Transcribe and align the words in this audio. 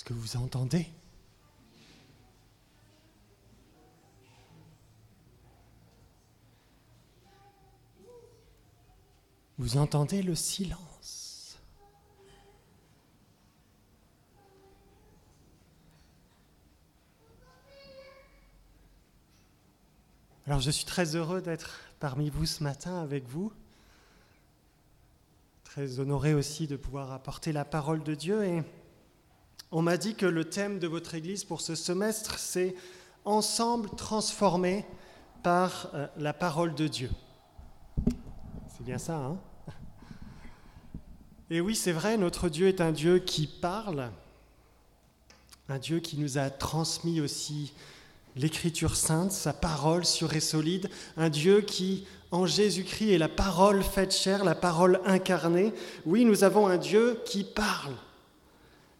Est-ce 0.00 0.08
que 0.08 0.14
vous 0.14 0.38
entendez? 0.38 0.86
Vous 9.58 9.76
entendez 9.76 10.22
le 10.22 10.34
silence? 10.34 11.58
Alors 20.46 20.60
je 20.60 20.70
suis 20.70 20.86
très 20.86 21.14
heureux 21.14 21.42
d'être 21.42 21.78
parmi 21.98 22.30
vous 22.30 22.46
ce 22.46 22.64
matin 22.64 23.02
avec 23.02 23.28
vous. 23.28 23.52
Très 25.64 26.00
honoré 26.00 26.32
aussi 26.32 26.66
de 26.66 26.76
pouvoir 26.76 27.12
apporter 27.12 27.52
la 27.52 27.66
parole 27.66 28.02
de 28.02 28.14
Dieu. 28.14 28.44
Et 28.44 28.62
on 29.72 29.82
m'a 29.82 29.96
dit 29.96 30.14
que 30.14 30.26
le 30.26 30.44
thème 30.44 30.78
de 30.78 30.86
votre 30.86 31.14
Église 31.14 31.44
pour 31.44 31.60
ce 31.60 31.74
semestre, 31.74 32.38
c'est 32.38 32.74
Ensemble 33.26 33.90
transformés 33.90 34.86
par 35.42 35.90
euh, 35.92 36.06
la 36.16 36.32
parole 36.32 36.74
de 36.74 36.88
Dieu. 36.88 37.10
C'est 38.68 38.84
bien 38.84 38.96
ça, 38.96 39.16
hein? 39.16 39.38
Et 41.50 41.60
oui, 41.60 41.74
c'est 41.74 41.92
vrai, 41.92 42.16
notre 42.16 42.48
Dieu 42.48 42.68
est 42.68 42.80
un 42.80 42.92
Dieu 42.92 43.18
qui 43.18 43.46
parle, 43.46 44.10
un 45.68 45.78
Dieu 45.78 46.00
qui 46.00 46.16
nous 46.16 46.38
a 46.38 46.48
transmis 46.48 47.20
aussi 47.20 47.74
l'Écriture 48.36 48.96
sainte, 48.96 49.32
sa 49.32 49.52
parole 49.52 50.04
sûre 50.04 50.32
et 50.32 50.40
solide, 50.40 50.88
un 51.16 51.28
Dieu 51.28 51.60
qui, 51.60 52.06
en 52.30 52.46
Jésus-Christ, 52.46 53.10
est 53.10 53.18
la 53.18 53.28
parole 53.28 53.82
faite 53.82 54.14
chair, 54.14 54.44
la 54.44 54.54
parole 54.54 55.00
incarnée. 55.04 55.74
Oui, 56.06 56.24
nous 56.24 56.44
avons 56.44 56.68
un 56.68 56.78
Dieu 56.78 57.20
qui 57.26 57.44
parle. 57.44 57.94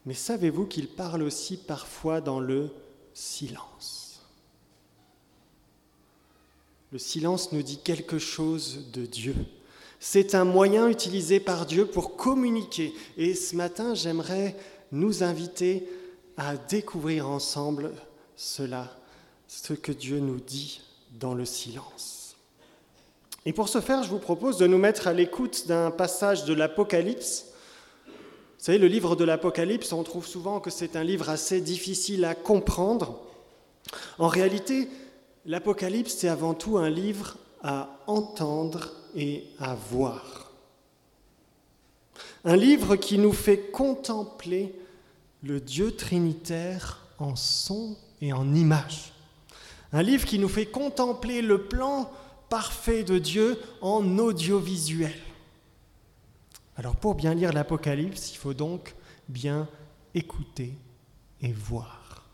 Mais 0.06 0.14
savez-vous 0.14 0.66
qu'il 0.66 0.88
parle 0.88 1.22
aussi 1.22 1.56
parfois 1.56 2.20
dans 2.20 2.40
le 2.40 2.70
silence? 3.12 4.22
Le 6.92 6.98
silence 6.98 7.52
nous 7.52 7.62
dit 7.62 7.78
quelque 7.78 8.18
chose 8.18 8.90
de 8.92 9.06
Dieu. 9.06 9.36
C'est 10.00 10.34
un 10.34 10.44
moyen 10.44 10.88
utilisé 10.88 11.38
par 11.38 11.66
Dieu 11.66 11.86
pour 11.86 12.16
communiquer. 12.16 12.94
Et 13.16 13.34
ce 13.34 13.54
matin, 13.54 13.94
j'aimerais 13.94 14.56
nous 14.90 15.22
inviter 15.22 15.88
à 16.36 16.56
découvrir 16.56 17.28
ensemble 17.28 17.92
cela, 18.34 18.96
ce 19.46 19.74
que 19.74 19.92
Dieu 19.92 20.18
nous 20.18 20.40
dit 20.40 20.80
dans 21.12 21.34
le 21.34 21.44
silence. 21.44 22.34
Et 23.44 23.52
pour 23.52 23.68
ce 23.68 23.80
faire, 23.80 24.02
je 24.02 24.10
vous 24.10 24.18
propose 24.18 24.56
de 24.56 24.66
nous 24.66 24.78
mettre 24.78 25.06
à 25.06 25.12
l'écoute 25.12 25.66
d'un 25.66 25.90
passage 25.90 26.44
de 26.44 26.54
l'Apocalypse. 26.54 27.49
Vous 28.60 28.66
savez, 28.66 28.76
le 28.76 28.88
livre 28.88 29.16
de 29.16 29.24
l'Apocalypse, 29.24 29.90
on 29.94 30.02
trouve 30.02 30.26
souvent 30.26 30.60
que 30.60 30.68
c'est 30.68 30.94
un 30.94 31.02
livre 31.02 31.30
assez 31.30 31.62
difficile 31.62 32.26
à 32.26 32.34
comprendre. 32.34 33.18
En 34.18 34.28
réalité, 34.28 34.86
l'Apocalypse, 35.46 36.14
c'est 36.18 36.28
avant 36.28 36.52
tout 36.52 36.76
un 36.76 36.90
livre 36.90 37.38
à 37.62 37.88
entendre 38.06 38.92
et 39.16 39.44
à 39.58 39.74
voir. 39.74 40.52
Un 42.44 42.56
livre 42.56 42.96
qui 42.96 43.16
nous 43.16 43.32
fait 43.32 43.70
contempler 43.70 44.74
le 45.42 45.58
Dieu 45.58 45.96
trinitaire 45.96 47.06
en 47.18 47.36
son 47.36 47.96
et 48.20 48.34
en 48.34 48.54
image. 48.54 49.14
Un 49.94 50.02
livre 50.02 50.26
qui 50.26 50.38
nous 50.38 50.50
fait 50.50 50.66
contempler 50.66 51.40
le 51.40 51.62
plan 51.64 52.10
parfait 52.50 53.04
de 53.04 53.16
Dieu 53.16 53.58
en 53.80 54.18
audiovisuel. 54.18 55.16
Alors 56.80 56.96
pour 56.96 57.14
bien 57.14 57.34
lire 57.34 57.52
l'Apocalypse, 57.52 58.32
il 58.32 58.38
faut 58.38 58.54
donc 58.54 58.94
bien 59.28 59.68
écouter 60.14 60.72
et 61.42 61.52
voir. 61.52 62.24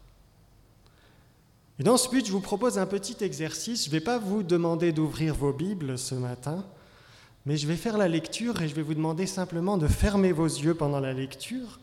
Et 1.80 1.82
dans 1.82 1.96
ce 1.96 2.08
but, 2.08 2.24
je 2.24 2.30
vous 2.30 2.40
propose 2.40 2.78
un 2.78 2.86
petit 2.86 3.24
exercice. 3.24 3.86
Je 3.86 3.88
ne 3.88 3.94
vais 3.94 4.00
pas 4.00 4.18
vous 4.18 4.44
demander 4.44 4.92
d'ouvrir 4.92 5.34
vos 5.34 5.52
Bibles 5.52 5.98
ce 5.98 6.14
matin, 6.14 6.64
mais 7.44 7.56
je 7.56 7.66
vais 7.66 7.74
faire 7.74 7.98
la 7.98 8.06
lecture 8.06 8.62
et 8.62 8.68
je 8.68 8.76
vais 8.76 8.82
vous 8.82 8.94
demander 8.94 9.26
simplement 9.26 9.78
de 9.78 9.88
fermer 9.88 10.30
vos 10.30 10.46
yeux 10.46 10.76
pendant 10.76 11.00
la 11.00 11.12
lecture 11.12 11.80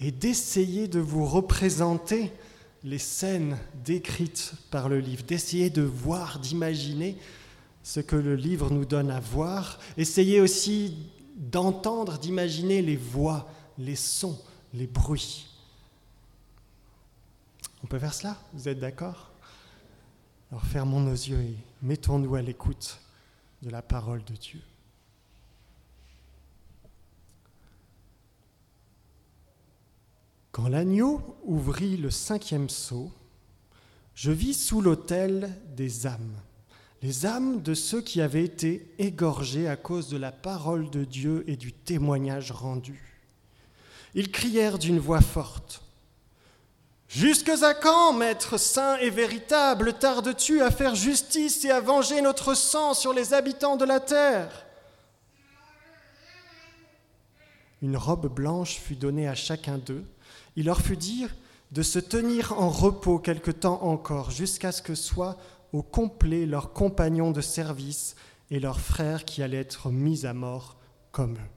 et 0.00 0.10
d'essayer 0.10 0.88
de 0.88 1.00
vous 1.00 1.26
représenter 1.26 2.32
les 2.82 2.96
scènes 2.96 3.58
décrites 3.84 4.54
par 4.70 4.88
le 4.88 5.00
livre, 5.00 5.24
d'essayer 5.24 5.68
de 5.68 5.82
voir, 5.82 6.38
d'imaginer 6.38 7.18
ce 7.82 8.00
que 8.00 8.16
le 8.16 8.36
livre 8.36 8.70
nous 8.70 8.86
donne 8.86 9.10
à 9.10 9.20
voir. 9.20 9.78
Essayez 9.98 10.40
aussi 10.40 10.96
d'entendre, 11.34 12.18
d'imaginer 12.18 12.80
les 12.82 12.96
voix, 12.96 13.48
les 13.78 13.96
sons, 13.96 14.40
les 14.72 14.86
bruits. 14.86 15.46
On 17.82 17.86
peut 17.86 17.98
faire 17.98 18.14
cela? 18.14 18.36
Vous 18.52 18.68
êtes 18.68 18.78
d'accord? 18.78 19.30
Alors 20.50 20.64
fermons 20.64 21.00
nos 21.00 21.12
yeux 21.12 21.40
et 21.40 21.56
mettons-nous 21.82 22.34
à 22.36 22.42
l'écoute 22.42 23.00
de 23.62 23.70
la 23.70 23.82
parole 23.82 24.22
de 24.24 24.34
Dieu. 24.34 24.60
Quand 30.52 30.68
l'agneau 30.68 31.36
ouvrit 31.44 31.96
le 31.96 32.10
cinquième 32.10 32.68
sceau, 32.68 33.10
je 34.14 34.30
vis 34.30 34.54
sous 34.54 34.80
l'autel 34.80 35.60
des 35.74 36.06
âmes, 36.06 36.36
les 37.04 37.26
âmes 37.26 37.60
de 37.60 37.74
ceux 37.74 38.00
qui 38.00 38.22
avaient 38.22 38.44
été 38.44 38.90
égorgés 38.98 39.68
à 39.68 39.76
cause 39.76 40.08
de 40.08 40.16
la 40.16 40.32
parole 40.32 40.88
de 40.88 41.04
Dieu 41.04 41.44
et 41.46 41.54
du 41.54 41.70
témoignage 41.70 42.50
rendu. 42.50 43.20
Ils 44.14 44.32
crièrent 44.32 44.78
d'une 44.78 44.98
voix 44.98 45.20
forte. 45.20 45.82
Jusque 47.06 47.50
à 47.50 47.74
quand, 47.74 48.14
Maître 48.14 48.56
saint 48.56 48.96
et 49.00 49.10
véritable, 49.10 49.92
tardes-tu 49.92 50.62
à 50.62 50.70
faire 50.70 50.94
justice 50.94 51.62
et 51.66 51.70
à 51.70 51.80
venger 51.80 52.22
notre 52.22 52.54
sang 52.54 52.94
sur 52.94 53.12
les 53.12 53.34
habitants 53.34 53.76
de 53.76 53.84
la 53.84 54.00
terre? 54.00 54.64
Une 57.82 57.98
robe 57.98 58.34
blanche 58.34 58.76
fut 58.76 58.96
donnée 58.96 59.28
à 59.28 59.34
chacun 59.34 59.76
d'eux. 59.76 60.06
Il 60.56 60.64
leur 60.64 60.80
fut 60.80 60.96
dit 60.96 61.26
de 61.70 61.82
se 61.82 61.98
tenir 61.98 62.58
en 62.58 62.70
repos 62.70 63.18
quelque 63.18 63.50
temps 63.50 63.82
encore, 63.82 64.30
jusqu'à 64.30 64.72
ce 64.72 64.80
que 64.80 64.94
soient 64.94 65.36
au 65.74 65.82
complet 65.82 66.46
leurs 66.46 66.72
compagnons 66.72 67.30
de 67.30 67.42
service 67.42 68.14
et 68.50 68.60
leurs 68.60 68.80
frères 68.80 69.24
qui 69.26 69.42
allaient 69.42 69.58
être 69.58 69.90
mis 69.90 70.24
à 70.24 70.32
mort 70.32 70.78
comme 71.12 71.34
eux. 71.34 71.50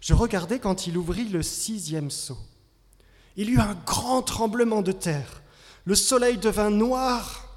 Je 0.00 0.12
regardais 0.12 0.58
quand 0.58 0.86
il 0.86 0.98
ouvrit 0.98 1.28
le 1.28 1.42
sixième 1.42 2.10
sceau 2.10 2.36
il 3.36 3.48
y 3.48 3.52
eut 3.52 3.60
un 3.60 3.74
grand 3.86 4.22
tremblement 4.22 4.82
de 4.82 4.92
terre. 4.92 5.42
Le 5.84 5.94
soleil 5.94 6.36
devint 6.38 6.70
noir 6.70 7.48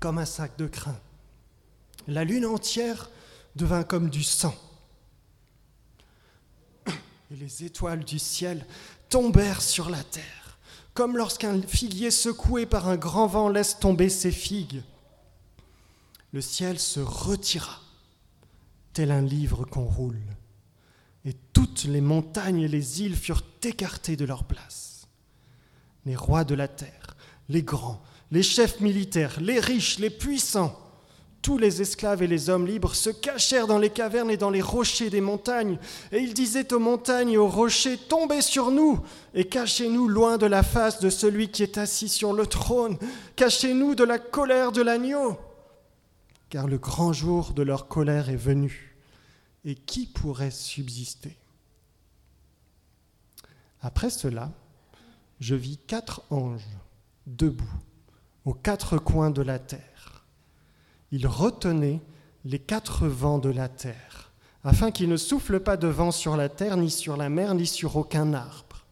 comme 0.00 0.18
un 0.18 0.26
sac 0.26 0.58
de 0.58 0.66
crin. 0.66 0.98
La 2.06 2.24
lune 2.24 2.46
entière 2.46 3.10
devint 3.56 3.84
comme 3.84 4.10
du 4.10 4.22
sang. 4.22 4.54
Et 6.86 7.36
les 7.36 7.64
étoiles 7.64 8.04
du 8.04 8.18
ciel 8.18 8.66
tombèrent 9.08 9.62
sur 9.62 9.90
la 9.90 10.02
terre, 10.02 10.47
comme 10.98 11.16
lorsqu'un 11.16 11.62
figuier 11.62 12.10
secoué 12.10 12.66
par 12.66 12.88
un 12.88 12.96
grand 12.96 13.28
vent 13.28 13.48
laisse 13.48 13.78
tomber 13.78 14.08
ses 14.08 14.32
figues. 14.32 14.82
Le 16.32 16.40
ciel 16.40 16.80
se 16.80 16.98
retira, 16.98 17.80
tel 18.94 19.12
un 19.12 19.20
livre 19.20 19.64
qu'on 19.64 19.84
roule, 19.84 20.18
et 21.24 21.34
toutes 21.52 21.84
les 21.84 22.00
montagnes 22.00 22.62
et 22.62 22.66
les 22.66 23.00
îles 23.02 23.14
furent 23.14 23.44
écartées 23.62 24.16
de 24.16 24.24
leur 24.24 24.42
place 24.42 25.06
les 26.04 26.16
rois 26.16 26.42
de 26.42 26.56
la 26.56 26.66
terre, 26.66 27.16
les 27.48 27.62
grands, 27.62 28.02
les 28.32 28.42
chefs 28.42 28.80
militaires, 28.80 29.40
les 29.40 29.60
riches, 29.60 30.00
les 30.00 30.10
puissants, 30.10 30.76
tous 31.42 31.58
les 31.58 31.80
esclaves 31.80 32.22
et 32.22 32.26
les 32.26 32.50
hommes 32.50 32.66
libres 32.66 32.94
se 32.94 33.10
cachèrent 33.10 33.66
dans 33.66 33.78
les 33.78 33.90
cavernes 33.90 34.30
et 34.30 34.36
dans 34.36 34.50
les 34.50 34.60
rochers 34.60 35.10
des 35.10 35.20
montagnes, 35.20 35.78
et 36.12 36.18
ils 36.18 36.34
disaient 36.34 36.72
aux 36.72 36.78
montagnes 36.78 37.30
et 37.30 37.36
aux 37.36 37.48
rochers, 37.48 37.96
Tombez 37.96 38.42
sur 38.42 38.70
nous 38.70 39.00
et 39.34 39.44
cachez-nous 39.44 40.08
loin 40.08 40.36
de 40.36 40.46
la 40.46 40.62
face 40.62 41.00
de 41.00 41.10
celui 41.10 41.48
qui 41.48 41.62
est 41.62 41.78
assis 41.78 42.08
sur 42.08 42.32
le 42.32 42.46
trône, 42.46 42.98
cachez-nous 43.36 43.94
de 43.94 44.04
la 44.04 44.18
colère 44.18 44.72
de 44.72 44.82
l'agneau, 44.82 45.38
car 46.50 46.66
le 46.66 46.78
grand 46.78 47.12
jour 47.12 47.52
de 47.52 47.62
leur 47.62 47.88
colère 47.88 48.30
est 48.30 48.36
venu, 48.36 48.96
et 49.64 49.74
qui 49.74 50.06
pourrait 50.06 50.50
subsister? 50.50 51.36
Après 53.80 54.10
cela, 54.10 54.50
je 55.40 55.54
vis 55.54 55.78
quatre 55.78 56.22
anges 56.30 56.66
debout 57.26 57.64
aux 58.44 58.54
quatre 58.54 58.98
coins 58.98 59.30
de 59.30 59.42
la 59.42 59.58
terre. 59.58 59.97
Ils 61.10 61.26
retenaient 61.26 62.00
les 62.44 62.58
quatre 62.58 63.06
vents 63.06 63.38
de 63.38 63.50
la 63.50 63.68
terre, 63.68 64.32
afin 64.64 64.90
qu'il 64.90 65.08
ne 65.08 65.16
souffle 65.16 65.60
pas 65.60 65.76
de 65.76 65.88
vent 65.88 66.10
sur 66.10 66.36
la 66.36 66.48
terre, 66.48 66.76
ni 66.76 66.90
sur 66.90 67.16
la 67.16 67.28
mer, 67.28 67.54
ni 67.54 67.66
sur 67.66 67.96
aucun 67.96 68.34
arbre. 68.34 68.84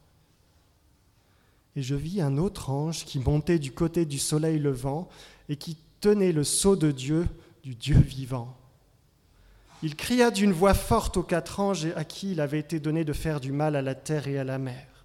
Et 1.75 1.83
je 1.83 1.95
vis 1.95 2.21
un 2.21 2.37
autre 2.37 2.71
ange 2.71 3.05
qui 3.05 3.19
montait 3.19 3.59
du 3.59 3.71
côté 3.71 4.05
du 4.05 4.17
soleil 4.17 4.57
levant 4.57 5.07
et 5.47 5.57
qui 5.57 5.77
tenait 6.01 6.31
le 6.31 6.43
sceau 6.43 6.75
de 6.75 6.91
Dieu, 6.91 7.27
du 7.63 7.75
Dieu 7.75 7.99
vivant. 7.99 8.57
Il 9.83 9.95
cria 9.95 10.31
d'une 10.31 10.53
voix 10.53 10.73
forte 10.73 11.17
aux 11.17 11.23
quatre 11.23 11.59
anges 11.59 11.87
à 11.95 12.03
qui 12.03 12.31
il 12.31 12.41
avait 12.41 12.59
été 12.59 12.79
donné 12.79 13.05
de 13.05 13.13
faire 13.13 13.39
du 13.39 13.51
mal 13.51 13.75
à 13.75 13.83
la 13.83 13.93
terre 13.93 14.27
et 14.27 14.39
à 14.39 14.43
la 14.43 14.57
mer. 14.57 14.96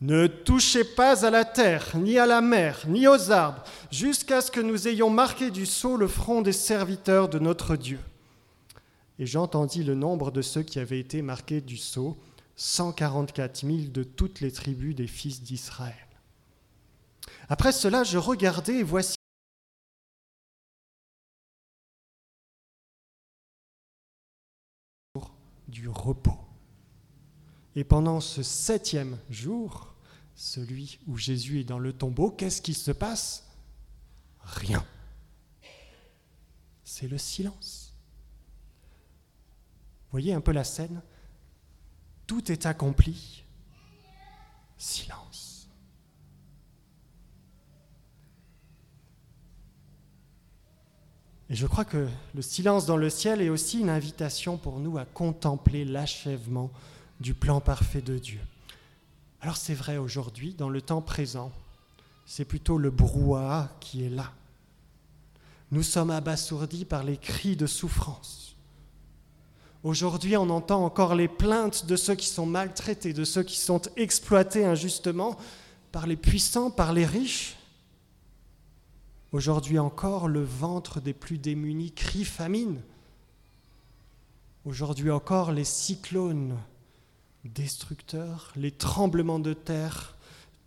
Ne 0.00 0.28
touchez 0.28 0.84
pas 0.84 1.26
à 1.26 1.30
la 1.30 1.44
terre, 1.44 1.94
ni 1.94 2.18
à 2.18 2.24
la 2.24 2.40
mer, 2.40 2.84
ni 2.88 3.06
aux 3.06 3.30
arbres, 3.30 3.62
jusqu'à 3.90 4.40
ce 4.40 4.50
que 4.50 4.60
nous 4.60 4.88
ayons 4.88 5.10
marqué 5.10 5.50
du 5.50 5.66
sceau 5.66 5.98
le 5.98 6.08
front 6.08 6.40
des 6.40 6.54
serviteurs 6.54 7.28
de 7.28 7.38
notre 7.38 7.76
Dieu. 7.76 8.00
Et 9.18 9.26
j'entendis 9.26 9.84
le 9.84 9.94
nombre 9.94 10.30
de 10.30 10.40
ceux 10.40 10.62
qui 10.62 10.78
avaient 10.78 10.98
été 10.98 11.20
marqués 11.20 11.60
du 11.60 11.76
sceau, 11.76 12.16
144 12.56 13.66
000 13.66 13.78
de 13.90 14.02
toutes 14.02 14.40
les 14.40 14.50
tribus 14.50 14.94
des 14.94 15.06
fils 15.06 15.42
d'Israël. 15.42 15.94
Après 17.50 17.72
cela, 17.72 18.02
je 18.02 18.16
regardais 18.16 18.76
et 18.76 18.82
voici 18.82 19.16
du 25.68 25.88
repos. 25.88 26.38
Et 27.76 27.84
pendant 27.84 28.20
ce 28.20 28.42
septième 28.42 29.18
jour, 29.28 29.89
celui 30.40 30.98
où 31.06 31.18
Jésus 31.18 31.60
est 31.60 31.64
dans 31.64 31.78
le 31.78 31.92
tombeau, 31.92 32.30
qu'est-ce 32.30 32.62
qui 32.62 32.72
se 32.72 32.92
passe? 32.92 33.44
Rien. 34.42 34.82
C'est 36.82 37.08
le 37.08 37.18
silence. 37.18 37.92
Voyez 40.10 40.32
un 40.32 40.40
peu 40.40 40.52
la 40.52 40.64
scène 40.64 41.02
Tout 42.26 42.50
est 42.50 42.64
accompli. 42.64 43.44
Silence. 44.78 45.68
Et 51.50 51.54
je 51.54 51.66
crois 51.66 51.84
que 51.84 52.08
le 52.34 52.40
silence 52.40 52.86
dans 52.86 52.96
le 52.96 53.10
ciel 53.10 53.42
est 53.42 53.50
aussi 53.50 53.80
une 53.80 53.90
invitation 53.90 54.56
pour 54.56 54.78
nous 54.78 54.96
à 54.96 55.04
contempler 55.04 55.84
l'achèvement 55.84 56.70
du 57.20 57.34
plan 57.34 57.60
parfait 57.60 58.00
de 58.00 58.16
Dieu. 58.16 58.40
Alors 59.42 59.56
c'est 59.56 59.74
vrai 59.74 59.96
aujourd'hui, 59.96 60.54
dans 60.54 60.68
le 60.68 60.82
temps 60.82 61.00
présent, 61.00 61.50
c'est 62.26 62.44
plutôt 62.44 62.76
le 62.78 62.90
brouhaha 62.90 63.70
qui 63.80 64.04
est 64.04 64.10
là. 64.10 64.32
Nous 65.70 65.82
sommes 65.82 66.10
abasourdis 66.10 66.84
par 66.84 67.04
les 67.04 67.16
cris 67.16 67.56
de 67.56 67.66
souffrance. 67.66 68.56
Aujourd'hui, 69.82 70.36
on 70.36 70.50
entend 70.50 70.84
encore 70.84 71.14
les 71.14 71.28
plaintes 71.28 71.86
de 71.86 71.96
ceux 71.96 72.14
qui 72.14 72.26
sont 72.26 72.44
maltraités, 72.44 73.14
de 73.14 73.24
ceux 73.24 73.42
qui 73.42 73.56
sont 73.56 73.80
exploités 73.96 74.66
injustement 74.66 75.38
par 75.90 76.06
les 76.06 76.16
puissants, 76.16 76.70
par 76.70 76.92
les 76.92 77.06
riches. 77.06 77.56
Aujourd'hui 79.32 79.78
encore, 79.78 80.28
le 80.28 80.42
ventre 80.42 81.00
des 81.00 81.14
plus 81.14 81.38
démunis 81.38 81.92
crie 81.92 82.26
famine. 82.26 82.80
Aujourd'hui 84.66 85.10
encore, 85.10 85.52
les 85.52 85.64
cyclones 85.64 86.58
destructeurs, 87.44 88.52
les 88.56 88.72
tremblements 88.72 89.38
de 89.38 89.54
terre 89.54 90.16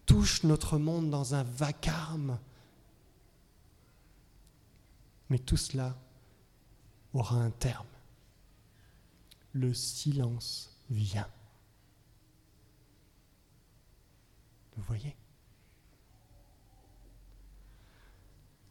touchent 0.05 0.43
notre 0.43 0.77
monde 0.77 1.09
dans 1.09 1.35
un 1.35 1.43
vacarme. 1.43 2.39
Mais 5.29 5.39
tout 5.39 5.57
cela 5.57 5.95
aura 7.13 7.35
un 7.37 7.51
terme. 7.51 7.85
Le 9.53 9.73
silence 9.73 10.75
vient. 10.89 11.29
Vous 14.75 14.83
voyez? 14.83 15.15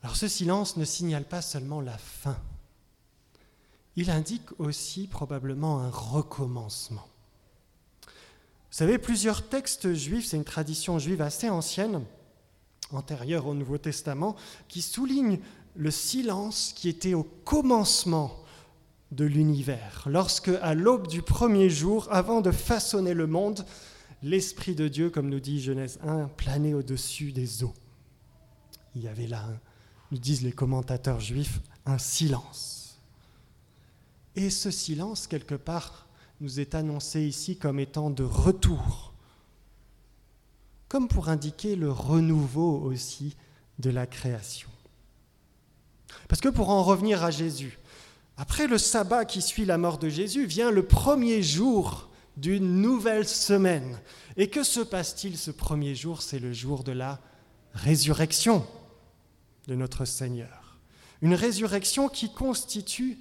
Alors 0.03 0.17
ce 0.17 0.27
silence 0.27 0.77
ne 0.77 0.85
signale 0.85 1.25
pas 1.25 1.43
seulement 1.43 1.81
la 1.81 1.97
fin, 1.97 2.37
il 3.95 4.11
indique 4.11 4.59
aussi 4.59 5.07
probablement 5.07 5.81
un 5.81 5.91
recommencement. 5.91 7.07
Vous 8.73 8.79
savez, 8.79 8.97
plusieurs 8.97 9.51
textes 9.51 9.93
juifs, 9.93 10.29
c'est 10.29 10.39
une 10.39 10.45
tradition 10.45 10.99
juive 10.99 11.21
assez 11.21 11.51
ancienne, 11.51 12.03
antérieure 12.91 13.47
au 13.47 13.53
Nouveau 13.53 13.77
Testament, 13.77 14.35
qui 14.67 14.81
soulignent 14.81 15.41
le 15.77 15.91
silence 15.91 16.73
qui 16.75 16.89
était 16.89 17.13
au 17.13 17.23
commencement 17.23 18.35
de 19.11 19.27
l'univers, 19.27 20.05
lorsque, 20.07 20.49
à 20.49 20.73
l'aube 20.73 21.07
du 21.07 21.21
premier 21.21 21.69
jour, 21.69 22.09
avant 22.11 22.41
de 22.41 22.51
façonner 22.51 23.13
le 23.13 23.27
monde, 23.27 23.67
l'Esprit 24.23 24.75
de 24.75 24.89
Dieu, 24.89 25.11
comme 25.11 25.29
nous 25.29 25.41
dit 25.41 25.61
Genèse 25.61 25.99
1, 26.03 26.29
planait 26.39 26.73
au-dessus 26.73 27.31
des 27.33 27.63
eaux. 27.63 27.75
Il 28.97 29.03
y 29.03 29.09
avait 29.09 29.27
là, 29.27 29.45
nous 30.11 30.19
disent 30.19 30.41
les 30.41 30.53
commentateurs 30.53 31.21
juifs, 31.21 31.61
un 31.85 31.99
silence. 31.99 32.97
Et 34.35 34.49
ce 34.49 34.71
silence, 34.71 35.27
quelque 35.27 35.57
part, 35.57 36.07
nous 36.43 36.59
est 36.59 36.75
annoncé 36.75 37.23
ici 37.23 37.57
comme 37.57 37.79
étant 37.79 38.11
de 38.11 38.25
retour, 38.25 39.15
comme 40.89 41.07
pour 41.07 41.29
indiquer 41.29 41.77
le 41.77 41.93
renouveau 41.93 42.81
aussi 42.81 43.37
de 43.79 43.91
la 43.91 44.09
création. 44.09 44.69
Parce 46.29 46.41
que 46.41 46.49
pour 46.49 46.71
en 46.71 46.83
revenir 46.83 47.23
à 47.23 47.31
Jésus, 47.31 47.79
après 48.37 48.67
le 48.67 48.77
sabbat 48.77 49.25
qui 49.25 49.41
suit 49.41 49.65
la 49.65 49.79
mort 49.79 49.99
de 49.99 50.09
Jésus, 50.09 50.45
vient 50.45 50.73
le 50.73 50.85
premier 50.85 51.45
jour 51.45 52.09
d'une 52.37 52.81
nouvelle 52.81 53.29
semaine. 53.29 54.01
Et 54.37 54.51
que 54.51 54.65
se 54.65 54.81
passe-t-il 54.81 55.39
ce 55.39 55.53
premier 55.53 55.95
jour? 55.95 56.23
C'est 56.23 56.41
le 56.41 56.53
jour 56.53 56.83
de 56.83 56.93
la 56.93 57.21
résurrection 57.73 58.67
de 59.69 59.77
notre 59.77 60.07
Seigneur. 60.07 60.81
Une 61.21 61.35
résurrection 61.35 62.09
qui 62.09 62.33
constitue 62.33 63.19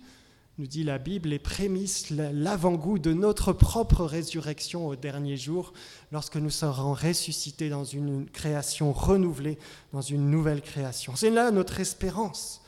nous 0.62 0.68
dit 0.68 0.84
la 0.84 1.00
Bible, 1.00 1.30
les 1.30 1.40
prémices, 1.40 2.12
l'avant-goût 2.12 3.00
de 3.00 3.14
notre 3.14 3.52
propre 3.52 4.06
résurrection 4.06 4.86
au 4.86 4.96
dernier 4.96 5.36
jour, 5.36 5.74
lorsque 6.12 6.36
nous 6.36 6.52
serons 6.52 6.94
ressuscités 6.94 7.68
dans 7.68 7.84
une 7.84 8.30
création 8.30 8.94
renouvelée, 8.94 9.58
dans 9.92 10.02
une 10.02 10.30
nouvelle 10.30 10.62
création. 10.62 11.16
C'est 11.16 11.32
là 11.32 11.50
notre 11.50 11.80
espérance. 11.80 12.62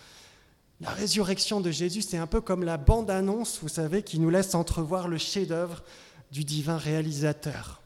La 0.81 0.90
résurrection 0.90 1.62
de 1.62 1.69
Jésus, 1.69 2.01
c'est 2.01 2.18
un 2.18 2.25
peu 2.25 2.42
comme 2.42 2.63
la 2.63 2.78
bande-annonce, 2.78 3.60
vous 3.62 3.69
savez, 3.69 4.01
qui 4.01 4.18
nous 4.18 4.31
laisse 4.31 4.56
entrevoir 4.56 5.07
le 5.07 5.19
chef-d'œuvre 5.19 5.84
du 6.31 6.44
divin 6.44 6.78
réalisateur. 6.78 7.80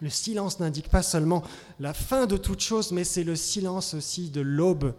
Le 0.00 0.10
silence 0.10 0.58
n'indique 0.58 0.88
pas 0.88 1.04
seulement 1.04 1.44
la 1.78 1.94
fin 1.94 2.26
de 2.26 2.36
toute 2.36 2.60
chose, 2.60 2.90
mais 2.90 3.04
c'est 3.04 3.22
le 3.22 3.36
silence 3.36 3.94
aussi 3.94 4.30
de 4.30 4.40
l'aube, 4.40 4.94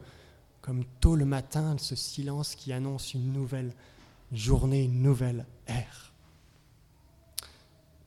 comme 0.62 0.86
tôt 1.02 1.18
le 1.18 1.26
matin, 1.26 1.76
ce 1.78 1.98
silence 1.98 2.56
qui 2.56 2.72
annonce 2.72 3.14
une 3.14 3.34
nouvelle 3.34 3.74
journée, 4.38 4.84
une 4.84 5.02
nouvelle 5.02 5.46
ère. 5.68 6.14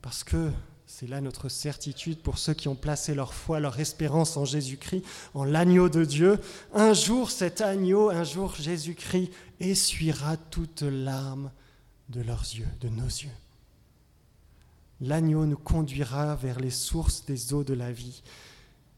Parce 0.01 0.23
que 0.23 0.51
c'est 0.85 1.07
là 1.07 1.19
notre 1.19 1.49
certitude 1.49 2.19
pour 2.19 2.37
ceux 2.37 2.53
qui 2.53 2.69
ont 2.69 2.75
placé 2.75 3.13
leur 3.13 3.33
foi, 3.33 3.59
leur 3.59 3.79
espérance 3.79 4.37
en 4.37 4.45
Jésus-Christ, 4.45 5.03
en 5.33 5.43
l'agneau 5.43 5.89
de 5.89 6.05
Dieu. 6.05 6.39
Un 6.73 6.93
jour, 6.93 7.29
cet 7.29 7.61
agneau, 7.61 8.09
un 8.09 8.23
jour, 8.23 8.55
Jésus-Christ 8.55 9.29
essuiera 9.59 10.37
toute 10.37 10.81
larme 10.81 11.51
de 12.09 12.21
leurs 12.21 12.43
yeux, 12.43 12.67
de 12.79 12.87
nos 12.87 13.05
yeux. 13.05 13.29
L'agneau 15.01 15.45
nous 15.45 15.57
conduira 15.57 16.35
vers 16.35 16.59
les 16.59 16.71
sources 16.71 17.25
des 17.25 17.53
eaux 17.53 17.63
de 17.63 17.73
la 17.73 17.91
vie. 17.91 18.23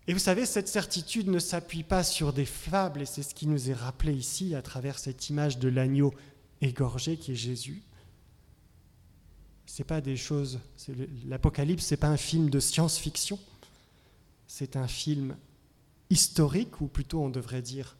Et 0.07 0.13
vous 0.13 0.19
savez, 0.19 0.45
cette 0.45 0.67
certitude 0.67 1.27
ne 1.27 1.39
s'appuie 1.39 1.83
pas 1.83 2.03
sur 2.03 2.33
des 2.33 2.45
fables, 2.45 3.01
et 3.01 3.05
c'est 3.05 3.23
ce 3.23 3.35
qui 3.35 3.47
nous 3.47 3.69
est 3.69 3.73
rappelé 3.73 4.13
ici 4.13 4.55
à 4.55 4.61
travers 4.61 4.97
cette 4.97 5.29
image 5.29 5.59
de 5.59 5.69
l'agneau 5.69 6.13
égorgé 6.61 7.17
qui 7.17 7.31
est 7.31 7.35
Jésus. 7.35 7.81
C'est 9.65 9.83
pas 9.83 10.01
des 10.01 10.17
choses. 10.17 10.59
L'Apocalypse, 11.27 11.85
c'est 11.85 11.97
pas 11.97 12.07
un 12.07 12.17
film 12.17 12.49
de 12.49 12.59
science-fiction. 12.59 13.39
C'est 14.47 14.75
un 14.75 14.87
film 14.87 15.35
historique, 16.09 16.81
ou 16.81 16.87
plutôt 16.87 17.21
on 17.21 17.29
devrait 17.29 17.61
dire 17.61 17.95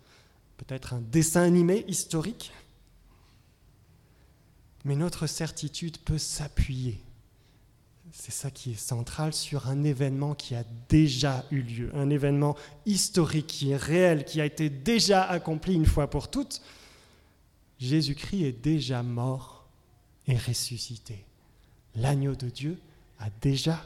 peut-être 0.58 0.94
un 0.94 1.01
dessin 1.01 1.44
animé 1.44 1.86
historique. 1.88 2.51
Mais 4.86 4.96
notre 4.96 5.28
certitude 5.28 5.98
peut 6.00 6.18
s'appuyer, 6.18 7.01
c'est 8.12 8.32
ça 8.32 8.50
qui 8.50 8.72
est 8.72 8.80
central, 8.80 9.34
sur 9.34 9.68
un 9.68 9.84
événement 9.84 10.34
qui 10.36 10.56
a 10.56 10.63
déjà 10.88 11.46
eu 11.51 11.62
lieu, 11.62 11.92
un 11.94 12.10
événement 12.10 12.56
historique 12.86 13.48
qui 13.48 13.72
est 13.72 13.78
réel, 13.78 14.25
qui 14.25 14.42
a 14.42 14.46
été 14.46 14.70
déjà 14.70 15.24
accompli 15.24 15.74
une 15.74 15.86
fois 15.86 16.10
pour 16.10 16.32
toutes, 16.32 16.62
Jésus-Christ 17.80 18.44
est 18.44 18.62
déjà 18.62 19.04
mort 19.04 19.68
et 20.28 20.38
ressuscité. 20.38 21.26
L'agneau 21.96 22.36
de 22.36 22.50
Dieu 22.50 22.80
a 23.20 23.30
déjà 23.42 23.84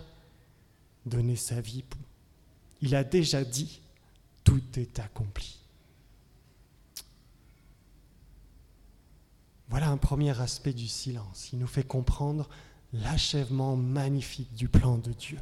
donné 1.06 1.36
sa 1.36 1.62
vie. 1.62 1.84
Il 2.82 2.96
a 2.96 3.04
déjà 3.04 3.44
dit, 3.44 3.80
tout 4.44 4.62
est 4.76 5.00
accompli. 5.00 5.60
Voilà 9.70 9.90
un 9.90 9.98
premier 9.98 10.40
aspect 10.40 10.74
du 10.74 10.88
silence. 10.88 11.50
Il 11.52 11.60
nous 11.60 11.68
fait 11.68 11.84
comprendre 11.84 12.50
l'achèvement 12.94 13.76
magnifique 13.76 14.54
du 14.54 14.68
plan 14.68 14.98
de 14.98 15.12
Dieu. 15.14 15.40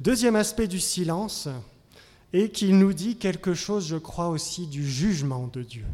Deuxième 0.00 0.36
aspect 0.36 0.68
du 0.68 0.80
silence 0.80 1.48
est 2.32 2.50
qu'il 2.50 2.78
nous 2.78 2.92
dit 2.92 3.16
quelque 3.16 3.54
chose, 3.54 3.88
je 3.88 3.96
crois 3.96 4.28
aussi, 4.28 4.66
du 4.66 4.88
jugement 4.88 5.48
de 5.48 5.62
Dieu. 5.62 5.84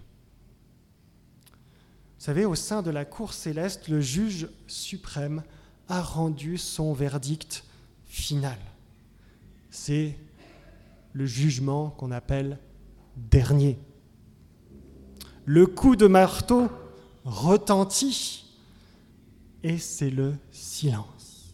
Vous 2.25 2.31
savez, 2.31 2.47
au 2.47 2.55
sein 2.55 2.81
de 2.81 2.91
la 2.91 3.05
cour 3.05 3.35
céleste, 3.35 3.89
le 3.89 4.01
juge 4.01 4.49
suprême 4.67 5.43
a 5.91 6.01
rendu 6.01 6.57
son 6.57 6.95
verdict 6.95 7.65
final. 8.07 8.57
c'est 9.69 10.17
le 11.13 11.27
jugement 11.27 11.91
qu'on 11.91 12.11
appelle 12.11 12.59
dernier. 13.15 13.79
Le 15.45 15.67
coup 15.67 15.97
de 15.97 16.07
marteau 16.07 16.71
retentit 17.27 18.47
et 19.63 19.77
c'est 19.77 20.09
le 20.09 20.33
silence. 20.51 21.53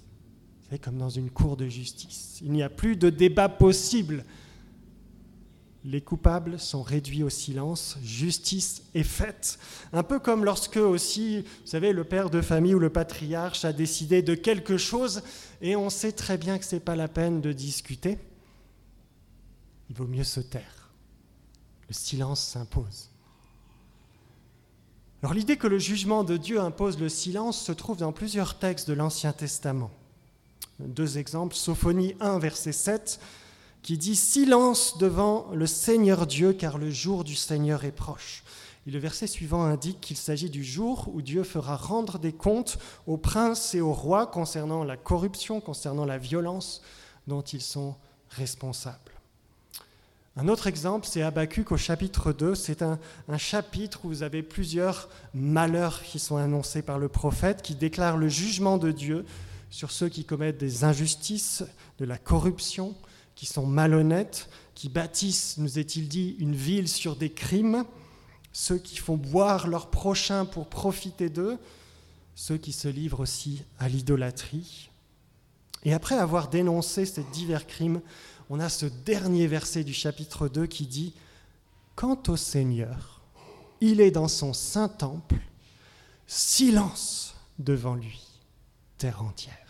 C'est 0.70 0.78
comme 0.78 0.98
dans 0.98 1.10
une 1.10 1.30
cour 1.30 1.56
de 1.56 1.66
justice. 1.66 2.38
Il 2.44 2.52
n'y 2.52 2.62
a 2.62 2.68
plus 2.68 2.94
de 2.94 3.10
débat 3.10 3.48
possible. 3.48 4.24
Les 5.84 6.02
coupables 6.02 6.60
sont 6.60 6.82
réduits 6.82 7.22
au 7.22 7.30
silence, 7.30 7.96
justice 8.02 8.82
est 8.94 9.02
faite. 9.02 9.58
Un 9.94 10.02
peu 10.02 10.18
comme 10.18 10.44
lorsque 10.44 10.76
aussi, 10.76 11.40
vous 11.40 11.66
savez, 11.66 11.94
le 11.94 12.04
père 12.04 12.28
de 12.28 12.42
famille 12.42 12.74
ou 12.74 12.78
le 12.78 12.90
patriarche 12.90 13.64
a 13.64 13.72
décidé 13.72 14.20
de 14.20 14.34
quelque 14.34 14.76
chose 14.76 15.22
et 15.62 15.76
on 15.76 15.88
sait 15.88 16.12
très 16.12 16.36
bien 16.36 16.58
que 16.58 16.66
ce 16.66 16.74
n'est 16.74 16.80
pas 16.80 16.96
la 16.96 17.08
peine 17.08 17.40
de 17.40 17.52
discuter. 17.52 18.18
Il 19.88 19.96
vaut 19.96 20.06
mieux 20.06 20.24
se 20.24 20.40
taire. 20.40 20.90
Le 21.88 21.94
silence 21.94 22.40
s'impose. 22.40 23.08
Alors 25.22 25.34
l'idée 25.34 25.56
que 25.56 25.66
le 25.66 25.78
jugement 25.78 26.24
de 26.24 26.36
Dieu 26.36 26.60
impose 26.60 26.98
le 26.98 27.08
silence 27.08 27.60
se 27.60 27.72
trouve 27.72 27.96
dans 27.96 28.12
plusieurs 28.12 28.58
textes 28.58 28.88
de 28.88 28.94
l'Ancien 28.94 29.32
Testament. 29.32 29.90
Deux 30.78 31.18
exemples, 31.18 31.54
Sophonie 31.54 32.14
1, 32.20 32.38
verset 32.38 32.72
7, 32.72 33.20
qui 33.82 33.98
dit 33.98 34.16
Silence 34.16 34.98
devant 34.98 35.48
le 35.52 35.66
Seigneur 35.66 36.26
Dieu, 36.26 36.52
car 36.52 36.78
le 36.78 36.90
jour 36.90 37.24
du 37.24 37.34
Seigneur 37.34 37.84
est 37.84 37.92
proche. 37.92 38.42
Et 38.86 38.90
le 38.90 38.98
verset 38.98 39.26
suivant 39.26 39.64
indique 39.64 40.00
qu'il 40.00 40.16
s'agit 40.16 40.50
du 40.50 40.64
jour 40.64 41.10
où 41.12 41.22
Dieu 41.22 41.44
fera 41.44 41.76
rendre 41.76 42.18
des 42.18 42.32
comptes 42.32 42.78
aux 43.06 43.18
princes 43.18 43.74
et 43.74 43.80
aux 43.80 43.92
rois 43.92 44.26
concernant 44.26 44.84
la 44.84 44.96
corruption, 44.96 45.60
concernant 45.60 46.06
la 46.06 46.18
violence 46.18 46.82
dont 47.26 47.42
ils 47.42 47.62
sont 47.62 47.94
responsables. 48.30 48.98
Un 50.36 50.48
autre 50.48 50.68
exemple, 50.68 51.06
c'est 51.06 51.22
Habakkuk 51.22 51.72
au 51.72 51.76
chapitre 51.76 52.32
2. 52.32 52.54
C'est 52.54 52.82
un, 52.82 52.98
chapitre 53.36 54.04
où 54.04 54.08
vous 54.08 54.22
avez 54.22 54.42
plusieurs 54.42 55.08
malheurs 55.34 56.02
qui 56.02 56.18
sont 56.18 56.36
annoncés 56.36 56.82
par 56.82 56.98
le 56.98 57.08
prophète, 57.08 57.62
qui 57.62 57.74
déclarent 57.74 58.16
le 58.16 58.28
jugement 58.28 58.78
de 58.78 58.92
Dieu 58.92 59.26
sur 59.70 59.90
ceux 59.90 60.08
qui 60.08 60.24
commettent 60.24 60.58
des 60.58 60.84
injustices, 60.84 61.64
de 61.98 62.04
la 62.04 62.16
corruption, 62.16 62.94
qui 63.40 63.46
sont 63.46 63.64
malhonnêtes, 63.64 64.50
qui 64.74 64.90
bâtissent, 64.90 65.56
nous 65.56 65.78
est-il 65.78 66.08
dit, 66.08 66.36
une 66.40 66.54
ville 66.54 66.88
sur 66.88 67.16
des 67.16 67.32
crimes, 67.32 67.86
ceux 68.52 68.76
qui 68.76 68.98
font 68.98 69.16
boire 69.16 69.66
leurs 69.66 69.88
prochains 69.88 70.44
pour 70.44 70.68
profiter 70.68 71.30
d'eux, 71.30 71.56
ceux 72.34 72.58
qui 72.58 72.72
se 72.72 72.86
livrent 72.86 73.20
aussi 73.20 73.62
à 73.78 73.88
l'idolâtrie. 73.88 74.90
Et 75.84 75.94
après 75.94 76.16
avoir 76.16 76.50
dénoncé 76.50 77.06
ces 77.06 77.22
divers 77.32 77.66
crimes, 77.66 78.02
on 78.50 78.60
a 78.60 78.68
ce 78.68 78.84
dernier 78.84 79.46
verset 79.46 79.84
du 79.84 79.94
chapitre 79.94 80.46
2 80.46 80.66
qui 80.66 80.84
dit 80.84 81.14
Quant 81.96 82.22
au 82.28 82.36
Seigneur, 82.36 83.22
il 83.80 84.02
est 84.02 84.10
dans 84.10 84.28
son 84.28 84.52
saint 84.52 84.90
temple, 84.90 85.40
silence 86.26 87.34
devant 87.58 87.94
lui, 87.94 88.20
terre 88.98 89.22
entière. 89.22 89.69